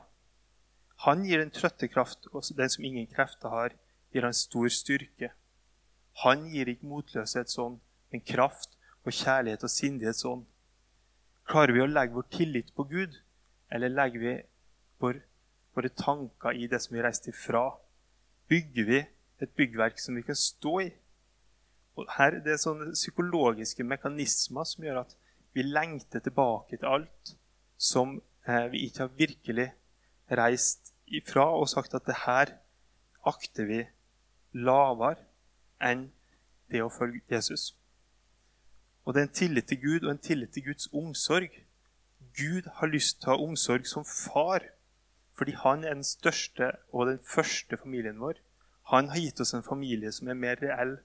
Han 1.03 1.25
gir 1.27 1.41
den 1.41 1.51
trøtte 1.51 1.89
kraft, 1.91 2.29
og 2.31 2.45
den 2.55 2.69
som 2.71 2.85
ingen 2.87 3.07
krefter 3.11 3.51
har, 3.51 3.73
gir 4.13 4.23
han 4.23 4.35
stor 4.37 4.69
styrke. 4.71 5.33
Han 6.23 6.45
gir 6.53 6.69
ikke 6.71 6.87
motløshet 6.87 7.51
sånn, 7.51 7.79
men 8.13 8.23
kraft 8.23 8.77
og 9.03 9.11
kjærlighet 9.11 9.65
og 9.65 9.73
sindighet 9.73 10.19
sånn. 10.21 10.45
Klarer 11.49 11.75
vi 11.75 11.83
å 11.83 11.89
legge 11.89 12.15
vår 12.15 12.29
tillit 12.31 12.71
på 12.77 12.85
Gud, 12.87 13.17
eller 13.73 13.91
legger 13.91 14.23
vi 14.23 14.35
vår, 15.03 15.19
våre 15.75 15.91
tanker 15.97 16.55
i 16.55 16.69
det 16.71 16.79
som 16.85 16.95
vi 16.95 17.03
reiste 17.03 17.33
ifra? 17.33 17.65
Bygger 18.47 18.87
vi 18.87 19.01
et 19.43 19.55
byggverk 19.57 19.99
som 19.99 20.15
vi 20.15 20.23
kan 20.23 20.39
stå 20.39 20.75
i? 20.85 20.89
Og 21.99 22.07
her 22.15 22.39
Det 22.39 22.55
er 22.55 22.61
sånne 22.61 22.93
psykologiske 22.95 23.83
mekanismer 23.85 24.65
som 24.65 24.85
gjør 24.85 25.03
at 25.03 25.17
vi 25.53 25.67
lengter 25.67 26.23
tilbake 26.23 26.79
til 26.79 26.89
alt 26.89 27.35
som 27.77 28.15
eh, 28.47 28.71
vi 28.71 28.87
ikke 28.87 29.03
har 29.03 29.17
virkelig 29.19 29.67
reist 30.31 30.92
ifra 31.07 31.45
og 31.59 31.69
sagt 31.69 31.93
at 31.93 32.05
det 32.07 32.23
her 32.25 32.53
akter 33.25 33.67
vi 33.69 33.79
lavere 34.53 35.19
enn 35.83 36.09
det 36.71 36.83
å 36.83 36.91
følge 36.91 37.21
Jesus. 37.31 37.73
Og 39.03 39.13
det 39.13 39.21
er 39.21 39.27
en 39.27 39.37
tillit 39.39 39.67
til 39.67 39.81
Gud 39.81 40.05
og 40.05 40.11
en 40.13 40.23
tillit 40.23 40.53
til 40.55 40.67
Guds 40.69 40.87
omsorg. 40.93 41.51
Gud 42.37 42.69
har 42.79 42.91
lyst 42.91 43.19
til 43.21 43.29
å 43.29 43.35
ha 43.35 43.47
omsorg 43.47 43.87
som 43.89 44.05
far, 44.07 44.63
fordi 45.37 45.57
han 45.59 45.83
er 45.83 45.97
den 45.97 46.07
største 46.07 46.71
og 46.91 47.09
den 47.11 47.19
første 47.19 47.77
familien 47.77 48.21
vår. 48.21 48.39
Han 48.93 49.09
har 49.11 49.19
gitt 49.19 49.41
oss 49.43 49.53
en 49.53 49.65
familie 49.65 50.11
som 50.11 50.29
er 50.29 50.39
mer 50.39 50.61
reell 50.61 50.97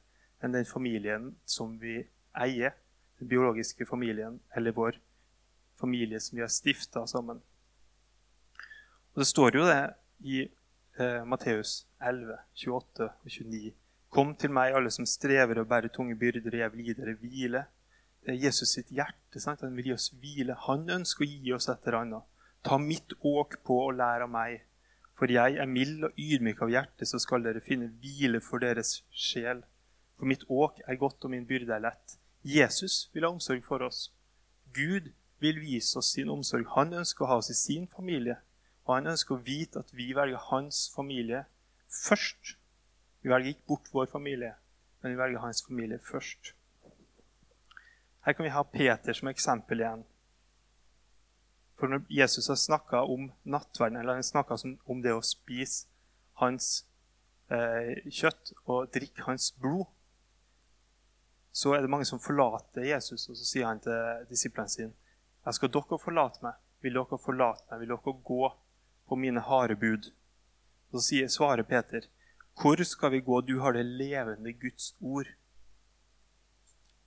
enn 0.43 0.55
den 0.55 0.67
familien 0.69 1.33
som 1.47 1.79
vi 1.83 2.01
eier. 2.39 2.77
Den 3.19 3.31
biologiske 3.31 3.87
familien 3.87 4.39
eller 4.55 4.77
vår 4.77 5.01
familie 5.81 6.21
som 6.23 6.37
vi 6.39 6.45
har 6.45 6.53
stifta 6.53 7.07
sammen. 7.07 7.43
Og 9.19 9.23
Det 9.25 9.33
står 9.33 9.57
jo 9.57 9.65
det 9.67 9.81
i 10.31 10.37
eh, 10.45 11.25
Matteus 11.27 11.89
11, 11.99 12.37
28 12.55 13.03
og 13.03 13.25
29. 13.27 13.73
Kom 14.15 14.29
til 14.39 14.53
meg, 14.55 14.77
alle 14.79 14.93
som 14.95 15.09
strever 15.11 15.59
og 15.59 15.67
bærer 15.73 15.91
tunge 15.91 16.15
byrder, 16.15 16.47
og 16.53 16.61
jeg 16.61 16.73
vil 16.73 16.85
gi 16.87 16.95
dere 16.95 17.15
hvile. 17.19 17.63
Det 18.23 18.31
er 18.37 18.39
Jesus 18.45 18.77
sitt 18.77 18.93
hjerte. 18.95 19.43
Sant? 19.43 19.65
Han 19.67 19.75
vil 19.75 19.91
gi 19.91 19.97
oss 19.97 20.07
hvile. 20.23 20.55
Han 20.69 20.87
ønsker 21.01 21.27
å 21.27 21.31
gi 21.33 21.57
oss 21.57 21.67
et 21.67 21.91
eller 21.91 21.99
annet. 22.05 22.31
Ta 22.63 22.79
mitt 22.79 23.19
åk 23.19 23.59
på 23.67 23.83
og 23.89 23.99
lær 23.99 24.23
av 24.23 24.31
meg. 24.31 24.63
For 25.19 25.35
jeg 25.35 25.59
er 25.59 25.75
mild 25.75 26.07
og 26.13 26.15
ydmyk 26.15 26.63
av 26.63 26.71
hjerte, 26.77 27.11
så 27.11 27.19
skal 27.19 27.43
dere 27.43 27.67
finne 27.67 27.91
hvile 27.99 28.39
for 28.39 28.63
deres 28.63 29.01
sjel. 29.11 29.67
For 30.15 30.31
mitt 30.31 30.47
åk 30.47 30.79
er 30.87 31.03
godt, 31.03 31.25
og 31.27 31.35
min 31.35 31.49
byrde 31.49 31.75
er 31.75 31.89
lett. 31.91 32.21
Jesus 32.47 33.09
vil 33.11 33.27
ha 33.27 33.35
omsorg 33.35 33.67
for 33.67 33.83
oss. 33.83 34.13
Gud 34.71 35.11
vil 35.43 35.59
vise 35.59 35.99
oss 35.99 36.15
sin 36.15 36.31
omsorg. 36.31 36.71
Han 36.79 37.01
ønsker 37.03 37.27
å 37.27 37.35
ha 37.35 37.43
oss 37.43 37.51
i 37.51 37.65
sin 37.67 37.91
familie. 37.91 38.39
Og 38.88 38.94
han 38.96 39.11
ønsker 39.12 39.37
å 39.37 39.44
vite 39.44 39.83
at 39.85 39.90
vi 39.92 40.09
velger 40.16 40.40
hans 40.48 40.87
familie 40.94 41.42
først. 41.92 42.55
Vi 43.20 43.29
velger 43.29 43.53
ikke 43.53 43.68
bort 43.68 43.90
vår 43.92 44.09
familie, 44.09 44.55
men 45.03 45.12
vi 45.12 45.20
velger 45.20 45.42
hans 45.44 45.61
familie 45.66 45.98
først. 46.01 46.55
Her 48.24 48.33
kan 48.33 48.46
vi 48.46 48.55
ha 48.55 48.62
Peter 48.64 49.16
som 49.16 49.29
eksempel 49.29 49.83
igjen. 49.85 50.05
For 51.79 51.92
når 51.92 52.09
Jesus 52.11 52.48
har 52.48 52.57
snakka 52.59 53.03
om 53.05 53.29
nattverden, 53.44 54.01
eller 54.01 54.16
han 54.18 54.27
snakka 54.27 54.57
om 54.88 55.03
det 55.05 55.12
å 55.14 55.22
spise 55.22 55.87
hans 56.40 56.87
eh, 57.53 58.01
kjøtt 58.09 58.55
og 58.64 58.88
drikke 58.94 59.27
hans 59.29 59.51
blod, 59.53 59.85
så 61.53 61.74
er 61.74 61.83
det 61.83 61.90
mange 61.92 62.09
som 62.09 62.22
forlater 62.22 62.88
Jesus, 62.88 63.29
og 63.29 63.37
så 63.37 63.44
sier 63.44 63.68
han 63.68 63.83
til 63.83 64.24
disiplene 64.31 64.72
sine 64.72 64.94
«Jeg 65.44 65.57
skal 65.57 65.70
dere 65.72 65.98
forlate 66.01 66.42
meg? 66.44 66.57
Vil 66.85 66.98
dere 66.98 67.18
forlate 67.20 67.68
meg? 67.70 67.83
Vil 67.83 67.94
dere 67.94 68.16
gå 68.33 68.42
på 69.09 69.16
mine 69.16 69.40
harde 69.40 69.77
bud? 69.77 70.11
Så 70.90 71.03
sier, 71.05 71.29
svarer 71.29 71.62
Peter, 71.62 72.07
hvor 72.61 72.85
skal 72.85 73.12
vi 73.12 73.21
gå? 73.21 73.40
Du 73.40 73.59
har 73.61 73.73
det 73.73 73.85
levende 73.85 74.53
Guds 74.53 74.94
ord. 75.01 75.29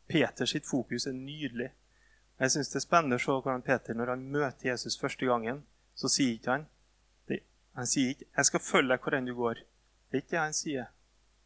Peters 0.08 0.50
sitt 0.50 0.68
fokus 0.68 1.08
er 1.08 1.16
nydelig. 1.18 1.72
Jeg 2.40 2.52
synes 2.52 2.70
Det 2.70 2.76
er 2.76 2.86
spennende 2.88 3.18
å 3.20 3.22
se 3.22 3.32
hvordan 3.32 3.62
Peter, 3.62 3.94
når 3.94 4.16
han 4.16 4.30
møter 4.32 4.70
Jesus 4.70 5.00
første 5.00 5.26
gangen, 5.26 5.64
så 5.96 6.10
sier 6.10 6.38
ikke 6.38 6.52
han 6.52 6.70
Han 7.76 7.88
sier 7.88 8.10
ikke 8.10 8.26
'Jeg 8.36 8.46
skal 8.46 8.60
følge 8.60 8.90
deg 8.90 9.00
hvor 9.00 9.14
enn 9.16 9.26
du 9.26 9.36
går'. 9.36 9.64
Det 10.12 10.18
er 10.18 10.22
ikke 10.22 10.32
det 10.32 10.40
han 10.40 10.54
sier. 10.54 10.86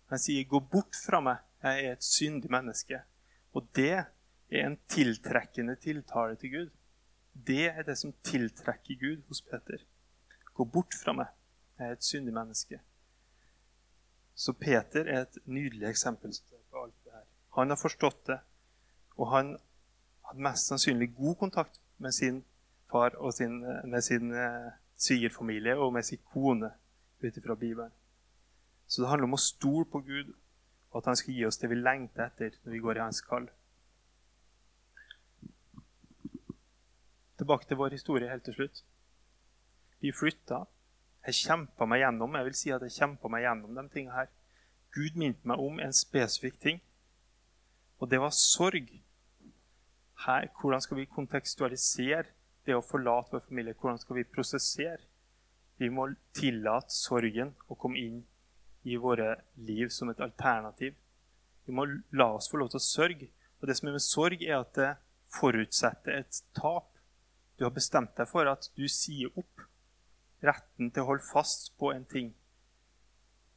Han 0.09 0.19
sier 0.19 0.45
'Gå 0.45 0.59
bort 0.59 0.95
fra 1.05 1.19
meg, 1.21 1.37
jeg 1.63 1.85
er 1.85 1.91
et 1.91 2.03
syndig 2.03 2.49
menneske'. 2.49 3.01
Og 3.53 3.67
det 3.75 4.05
er 4.49 4.65
en 4.65 4.77
tiltrekkende 4.87 5.75
tiltale 5.75 6.35
til 6.35 6.51
Gud. 6.51 6.69
Det 7.47 7.67
er 7.67 7.83
det 7.83 7.97
som 7.97 8.13
tiltrekker 8.23 8.95
Gud 8.99 9.21
hos 9.27 9.41
Peter. 9.41 9.77
Gå 10.55 10.65
bort 10.65 10.95
fra 10.95 11.13
meg, 11.15 11.31
jeg 11.77 11.87
er 11.87 11.97
et 11.97 12.07
syndig 12.07 12.33
menneske. 12.33 12.79
Så 14.35 14.53
Peter 14.55 15.07
er 15.07 15.25
et 15.25 15.37
nydelig 15.45 15.87
eksempel 15.89 16.31
på 16.71 16.83
alt 16.83 16.95
det 17.03 17.11
her. 17.11 17.25
Han 17.59 17.71
har 17.71 17.79
forstått 17.79 18.27
det, 18.27 18.39
og 19.15 19.31
han 19.31 19.57
hadde 20.27 20.47
mest 20.47 20.71
sannsynlig 20.71 21.13
god 21.15 21.35
kontakt 21.43 21.79
med 21.97 22.11
sin 22.11 22.43
far 22.91 23.15
og 23.15 23.33
sin, 23.33 23.59
med 23.83 24.01
sin 24.01 24.31
eh, 24.31 24.71
svigerfamilie 24.95 25.75
og 25.77 25.93
med 25.93 26.03
sin 26.03 26.19
kone 26.33 26.71
ut 27.23 27.37
ifra 27.37 27.55
Bibelen. 27.55 27.91
Så 28.87 29.01
det 29.01 29.09
handler 29.09 29.27
om 29.27 29.37
å 29.37 29.41
stole 29.41 29.85
på 29.91 29.99
Gud, 30.07 30.33
og 30.91 31.01
at 31.01 31.11
han 31.11 31.19
skal 31.19 31.33
gi 31.33 31.45
oss 31.47 31.59
det 31.59 31.69
vi 31.71 31.79
lengter 31.79 32.27
etter 32.29 32.59
når 32.63 32.75
vi 32.75 32.83
går 32.83 32.99
i 32.99 33.03
hans 33.03 33.21
kall. 33.21 33.47
Tilbake 37.37 37.67
til 37.67 37.79
vår 37.79 37.95
historie 37.97 38.29
helt 38.31 38.45
til 38.47 38.55
slutt. 38.55 38.83
Vi 40.03 40.11
flytta 40.13 40.65
jeg 41.25 41.39
kjempa 41.39 41.87
meg 41.89 42.03
gjennom 42.03 42.35
jeg 42.37 42.45
vil 42.45 42.57
si 42.57 42.71
at 42.73 42.83
jeg 42.85 42.93
kjempa 42.99 43.29
meg 43.33 43.45
gjennom 43.47 43.77
de 43.77 43.83
tingene 43.93 44.13
her. 44.19 44.27
Gud 44.93 45.17
minte 45.17 45.49
meg 45.49 45.61
om 45.61 45.79
en 45.81 45.95
spesifikk 45.95 46.59
ting, 46.61 46.77
og 47.99 48.11
det 48.11 48.19
var 48.21 48.35
sorg. 48.35 48.91
Her, 50.25 50.47
hvordan 50.59 50.83
skal 50.83 50.99
vi 51.01 51.09
kontekstualisere 51.11 52.29
det 52.65 52.77
å 52.77 52.85
forlate 52.85 53.33
vår 53.33 53.43
familie? 53.49 53.75
Hvordan 53.75 53.99
skal 53.99 54.19
vi 54.19 54.27
prosessere? 54.37 55.01
Vi 55.81 55.89
må 55.91 56.07
tillate 56.37 56.93
sorgen 56.95 57.51
å 57.67 57.75
komme 57.75 57.99
inn 57.99 58.21
i 58.87 58.95
våre 59.01 59.33
liv 59.57 59.89
som 59.91 60.13
et 60.13 60.21
alternativ. 60.23 60.95
Vi 61.65 61.73
må 61.75 61.87
la 62.15 62.29
oss 62.37 62.47
få 62.51 62.61
lov 62.61 62.71
til 62.71 62.79
å 62.79 62.85
sørge. 62.85 63.27
Og 63.59 63.67
det 63.67 63.75
som 63.79 63.89
er 63.89 63.97
med 63.97 64.05
sorg, 64.05 64.45
er 64.45 64.61
at 64.61 64.73
det 64.77 64.91
forutsetter 65.35 66.21
et 66.21 66.41
tap. 66.55 66.93
Du 67.57 67.65
har 67.65 67.73
bestemt 67.75 68.15
deg 68.15 68.29
for 68.29 68.47
at 68.47 68.69
du 68.77 68.85
sier 68.91 69.33
opp 69.35 69.65
retten 70.47 70.91
til 70.91 71.03
å 71.03 71.09
holde 71.11 71.27
fast 71.27 71.73
på 71.79 71.91
en 71.93 72.05
ting. 72.09 72.31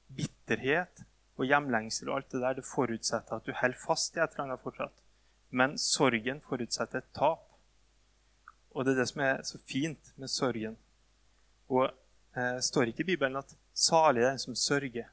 Bitterhet 0.08 1.04
og 1.38 1.46
hjemlengsel 1.46 2.10
og 2.10 2.18
alt 2.18 2.32
det 2.32 2.40
der 2.42 2.58
det 2.58 2.66
forutsetter 2.66 3.38
at 3.38 3.46
du 3.46 3.52
holder 3.54 3.78
fast 3.80 4.16
i 4.16 4.22
et 4.22 4.34
eller 4.34 4.48
annet 4.48 4.64
fortsatt. 4.64 5.04
Men 5.50 5.78
sorgen 5.80 6.42
forutsetter 6.44 7.02
et 7.02 7.12
tap. 7.16 7.44
Og 8.74 8.84
det 8.84 8.94
er 8.94 9.02
det 9.02 9.08
som 9.10 9.22
er 9.24 9.42
så 9.46 9.60
fint 9.62 10.12
med 10.16 10.30
sorgen. 10.32 10.76
Og 11.68 11.86
eh, 12.36 12.58
står 12.64 12.90
ikke 12.90 13.04
i 13.06 13.10
Bibelen 13.12 13.36
at 13.36 13.54
'salig 13.74 14.22
er 14.22 14.30
den 14.30 14.38
som 14.38 14.54
sørger'. 14.54 15.08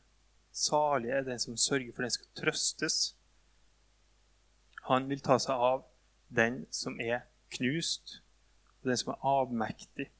Salig 0.52 1.10
er 1.12 1.22
den 1.22 1.40
som 1.40 1.58
sørger, 1.58 1.92
for 1.94 2.02
den 2.02 2.12
skal 2.12 2.28
trøstes. 2.36 3.16
Han 4.88 5.10
vil 5.10 5.20
ta 5.20 5.38
seg 5.40 5.56
av 5.56 5.84
den 6.36 6.66
som 6.72 7.00
er 7.00 7.26
knust, 7.50 8.22
og 8.82 8.90
den 8.90 8.98
som 8.98 9.12
er 9.12 9.26
avmektig 9.26 10.12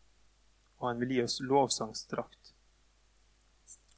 og 0.86 0.94
han 0.94 1.02
vil 1.02 1.16
gi 1.18 1.24
oss 1.26 1.40
lovsangsdrakt. 1.42 2.54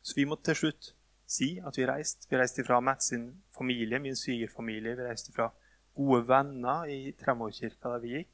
Så 0.01 0.15
vi 0.15 0.25
må 0.25 0.37
til 0.39 0.55
slutt 0.55 0.93
si 1.27 1.57
at 1.59 1.77
vi 1.77 1.85
reiste. 1.87 2.29
Vi 2.31 2.39
reiste 2.39 2.63
fra 2.63 2.79
Matt 2.79 3.03
sin 3.03 3.29
familie, 3.57 3.99
min 3.99 4.15
svigerfamilie. 4.15 4.95
Vi 4.95 5.07
reiste 5.09 5.33
fra 5.35 5.49
gode 5.97 6.23
venner 6.29 6.87
i 6.87 7.11
Tremorkirka 7.19 7.91
der 7.93 8.03
vi 8.03 8.13
gikk. 8.15 8.29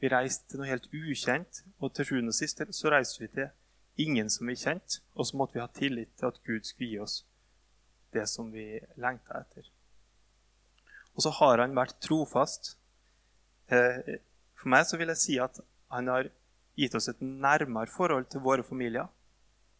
Vi 0.00 0.08
reiste 0.08 0.48
til 0.48 0.62
noe 0.62 0.70
helt 0.70 0.88
ukjent, 0.96 1.64
og 1.78 1.92
til 1.92 2.08
sjuende 2.08 2.32
og 2.32 2.38
sist 2.38 2.62
så 2.72 2.92
reiste 2.94 3.20
vi 3.20 3.28
til 3.34 3.50
ingen 4.00 4.30
som 4.32 4.48
vi 4.48 4.56
kjente, 4.56 5.02
og 5.12 5.28
så 5.28 5.36
måtte 5.36 5.58
vi 5.58 5.60
ha 5.60 5.68
tillit 5.76 6.14
til 6.16 6.30
at 6.30 6.40
Gud 6.46 6.64
skulle 6.64 6.88
gi 6.88 7.02
oss 7.04 7.18
det 8.14 8.24
som 8.30 8.48
vi 8.52 8.80
lengta 8.96 9.42
etter. 9.42 9.68
Og 11.14 11.26
så 11.26 11.34
har 11.36 11.60
han 11.60 11.76
vært 11.76 12.00
trofast. 12.00 12.78
Eh, 13.68 14.16
for 14.56 14.72
meg 14.72 14.86
så 14.88 14.96
vil 14.96 15.12
jeg 15.12 15.20
si 15.20 15.36
at 15.42 15.60
han 15.92 16.08
har 16.08 16.30
gitt 16.80 16.96
oss 16.96 17.10
et 17.12 17.20
nærmere 17.20 17.90
forhold 17.90 18.28
til 18.32 18.42
våre 18.44 18.64
familier. 18.66 19.08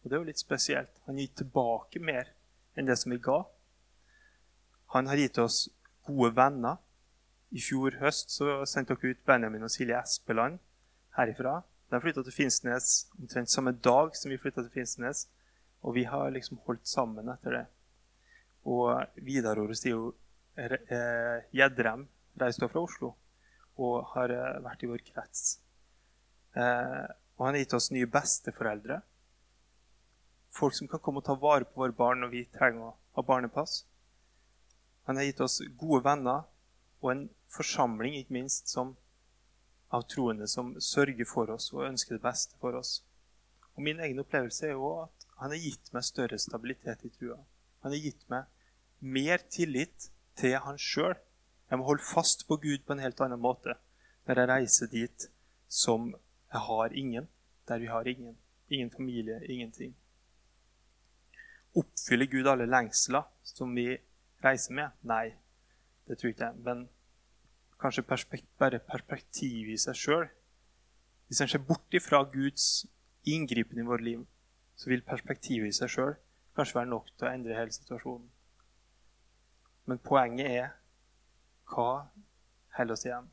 Og 0.01 0.09
det 0.09 0.15
er 0.15 0.21
jo 0.21 0.29
litt 0.29 0.41
spesielt. 0.41 0.93
Han 1.07 1.19
gir 1.19 1.33
tilbake 1.37 2.01
mer 2.01 2.31
enn 2.77 2.87
det 2.89 2.97
som 2.99 3.13
vi 3.13 3.19
ga. 3.21 3.41
Han 4.95 5.07
har 5.07 5.19
gitt 5.19 5.39
oss 5.41 5.65
gode 6.07 6.33
venner. 6.37 6.79
I 7.51 7.61
fjor 7.61 7.97
høst 8.01 8.31
så 8.33 8.61
sendte 8.69 8.95
dere 8.95 9.13
ut 9.13 9.25
Benjamin 9.27 9.67
og 9.67 9.73
Silje 9.73 9.99
Espeland 9.99 10.59
herifra. 11.17 11.59
De 11.91 11.99
flytta 11.99 12.23
til 12.23 12.35
Finnsnes 12.35 12.91
omtrent 13.19 13.51
samme 13.51 13.73
dag 13.75 14.15
som 14.15 14.31
vi 14.31 14.39
flytta 14.39 14.63
til 14.63 14.73
Finnsnes. 14.73 15.27
Og 15.81 15.95
vi 15.97 16.05
har 16.07 16.31
liksom 16.31 16.61
holdt 16.67 16.87
sammen 16.87 17.29
etter 17.33 17.57
det. 17.57 17.65
Og 18.69 18.93
Vidar 19.25 19.59
og 19.59 19.71
Rostio 19.71 20.13
Gjedrem 20.55 22.05
reiste 22.39 22.69
fra 22.69 22.83
Oslo 22.83 23.15
og 23.81 24.11
har 24.13 24.31
eh, 24.35 24.59
vært 24.63 24.83
i 24.83 24.89
vår 24.91 25.03
krets. 25.07 25.59
Eh, 26.55 27.07
og 27.37 27.45
han 27.45 27.55
har 27.55 27.63
gitt 27.63 27.75
oss 27.77 27.91
nye 27.93 28.09
besteforeldre. 28.11 29.01
Folk 30.51 30.75
som 30.75 30.89
kan 30.91 31.01
komme 31.03 31.21
og 31.21 31.27
ta 31.27 31.35
vare 31.39 31.67
på 31.67 31.83
våre 31.83 31.95
barn 31.95 32.23
når 32.23 32.33
vi 32.33 32.43
trenger 32.53 32.89
å 32.89 32.95
ha 33.17 33.25
barnepass. 33.25 33.85
Han 35.07 35.17
har 35.17 35.27
gitt 35.29 35.41
oss 35.43 35.61
gode 35.79 36.03
venner 36.05 36.43
og 37.01 37.13
en 37.13 37.23
forsamling, 37.51 38.19
ikke 38.19 38.35
minst, 38.35 38.69
som, 38.69 38.93
av 39.89 40.05
troende 40.11 40.47
som 40.47 40.75
sørger 40.79 41.27
for 41.27 41.49
oss 41.55 41.71
og 41.73 41.87
ønsker 41.87 42.17
det 42.17 42.25
beste 42.25 42.59
for 42.61 42.77
oss. 42.77 42.99
Og 43.75 43.83
Min 43.87 43.99
egen 44.03 44.21
opplevelse 44.21 44.67
er 44.67 44.75
jo 44.75 44.93
at 45.07 45.27
han 45.41 45.55
har 45.55 45.63
gitt 45.63 45.89
meg 45.95 46.05
større 46.05 46.37
stabilitet 46.39 47.07
i 47.07 47.11
trua. 47.15 47.39
Han 47.81 47.95
har 47.95 48.03
gitt 48.03 48.27
meg 48.29 48.45
mer 49.01 49.41
tillit 49.49 50.11
til 50.37 50.59
han 50.61 50.77
sjøl 50.77 51.15
jeg 51.71 51.79
må 51.79 51.87
holde 51.87 52.03
fast 52.03 52.43
på 52.49 52.57
Gud 52.59 52.83
på 52.83 52.91
en 52.93 52.99
helt 52.99 53.21
annen 53.23 53.39
måte 53.39 53.77
når 54.27 54.41
jeg 54.41 54.49
reiser 54.49 54.89
dit 54.91 55.25
som 55.71 56.09
jeg 56.51 56.59
har 56.59 56.93
ingen, 56.93 57.27
der 57.67 57.79
vi 57.79 57.85
har 57.85 58.07
ingen. 58.07 58.37
Ingen 58.69 58.91
familie, 58.91 59.39
ingenting. 59.49 59.95
Oppfyller 61.75 62.25
Gud 62.25 62.47
alle 62.47 62.65
lengsler 62.65 63.23
som 63.43 63.75
vi 63.75 63.97
reiser 64.43 64.73
med? 64.73 64.89
Nei, 65.01 65.33
det 66.07 66.17
tror 66.19 66.29
ikke 66.29 66.45
jeg. 66.45 66.55
Men 66.55 66.89
kanskje 67.79 68.03
perspekt, 68.03 68.47
bare 68.59 68.79
perspektivet 68.79 69.73
i 69.73 69.79
seg 69.79 69.95
sjøl. 69.95 70.27
Hvis 71.27 71.41
en 71.41 71.47
ser 71.47 71.63
bort 71.63 71.95
ifra 71.95 72.23
Guds 72.33 72.85
inngripen 73.23 73.79
i 73.79 73.87
vårt 73.87 74.03
liv, 74.03 74.25
så 74.75 74.89
vil 74.89 75.03
perspektivet 75.07 75.71
i 75.71 75.75
seg 75.75 75.91
sjøl 75.93 76.15
kanskje 76.55 76.79
være 76.79 76.91
nok 76.91 77.11
til 77.15 77.27
å 77.27 77.31
endre 77.31 77.55
hele 77.55 77.71
situasjonen. 77.71 78.27
Men 79.87 80.01
poenget 80.03 80.51
er 80.51 80.73
hva 81.71 82.11
holder 82.75 82.97
oss 82.97 83.05
igjen? 83.07 83.29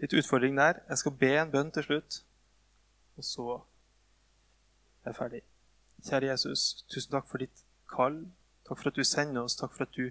Litt 0.00 0.14
utfordring 0.16 0.56
der. 0.56 0.80
Jeg 0.88 0.98
skal 0.98 1.16
be 1.20 1.32
en 1.36 1.50
bønn 1.52 1.70
til 1.76 1.84
slutt, 1.84 2.22
og 3.16 3.24
så 3.24 3.46
er 5.04 5.10
jeg 5.10 5.18
ferdig. 5.18 5.42
Kjære 6.06 6.30
Jesus, 6.30 6.84
tusen 6.88 7.12
takk 7.12 7.28
for 7.28 7.42
ditt 7.42 7.64
kall. 7.92 8.22
Takk 8.68 8.80
for 8.80 8.88
at 8.88 8.96
du 8.96 9.04
sender 9.04 9.44
oss. 9.44 9.58
Takk 9.60 9.74
for 9.76 9.84
at 9.84 9.96
du 9.96 10.08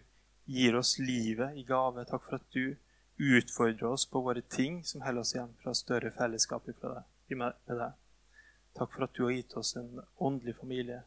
gir 0.49 0.78
oss 0.78 0.97
livet 1.02 1.58
i 1.58 1.65
gave. 1.65 2.06
Takk 2.06 2.28
for 2.28 2.38
at 2.38 2.45
du 2.54 2.75
utfordrer 3.19 3.89
oss 3.89 4.06
på 4.06 4.21
våre 4.23 4.41
ting 4.41 4.84
som 4.86 5.02
holder 5.02 5.25
oss 5.25 5.34
igjen 5.36 5.58
fra 5.63 5.73
større 5.75 6.12
fellesskap 6.13 6.69
med 6.69 7.58
deg. 7.67 7.97
Takk 8.78 8.93
for 8.93 9.08
at 9.08 9.17
du 9.17 9.25
har 9.25 9.34
gitt 9.36 9.58
oss 9.58 9.75
en 9.75 9.99
åndelig 10.17 10.56
familie. 10.62 11.02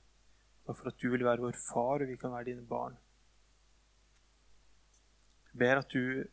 Takk 0.67 0.79
for 0.81 0.91
at 0.91 0.99
du 0.99 1.09
vil 1.15 1.25
være 1.25 1.47
vår 1.47 1.59
far, 1.59 2.03
og 2.03 2.11
vi 2.11 2.19
kan 2.19 2.35
være 2.35 2.51
dine 2.51 2.67
barn 2.67 2.99
Jeg 5.53 5.59
ber 5.59 5.81
at 5.81 5.91
du 5.95 6.25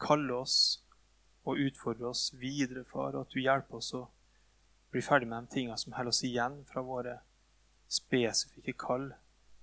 kaller 0.00 0.34
oss 0.40 0.58
og 1.48 1.60
utfordre 1.64 2.10
oss 2.10 2.32
videre, 2.36 2.84
far, 2.84 3.14
og 3.14 3.26
at 3.26 3.34
du 3.34 3.40
hjelper 3.40 3.80
oss 3.80 3.92
å 3.96 4.04
bli 4.92 5.02
ferdig 5.04 5.28
med 5.28 5.46
de 5.46 5.54
tingene 5.54 5.78
som 5.80 5.94
holder 5.96 6.14
oss 6.14 6.24
igjen 6.24 6.62
fra 6.68 6.84
våre 6.84 7.18
spesifikke 7.88 8.76
kall. 8.78 9.10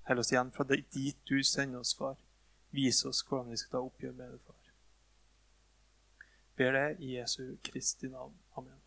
Holder 0.10 0.26
oss 0.26 0.34
igjen 0.34 0.54
fra 0.56 0.68
dit 0.70 1.26
du 1.30 1.38
sender 1.44 1.82
oss, 1.82 1.96
far. 1.98 2.18
Vis 2.76 3.06
oss 3.06 3.24
hvordan 3.26 3.54
vi 3.54 3.62
skal 3.62 3.78
ta 3.78 3.84
oppgjør 3.86 4.18
med 4.18 4.34
det, 4.36 4.42
far. 4.46 4.62
Ber 6.56 6.72
det 6.72 6.88
i 7.04 7.16
Jesu 7.18 7.58
Kristi 7.64 8.08
navn. 8.08 8.36
Amen. 8.56 8.85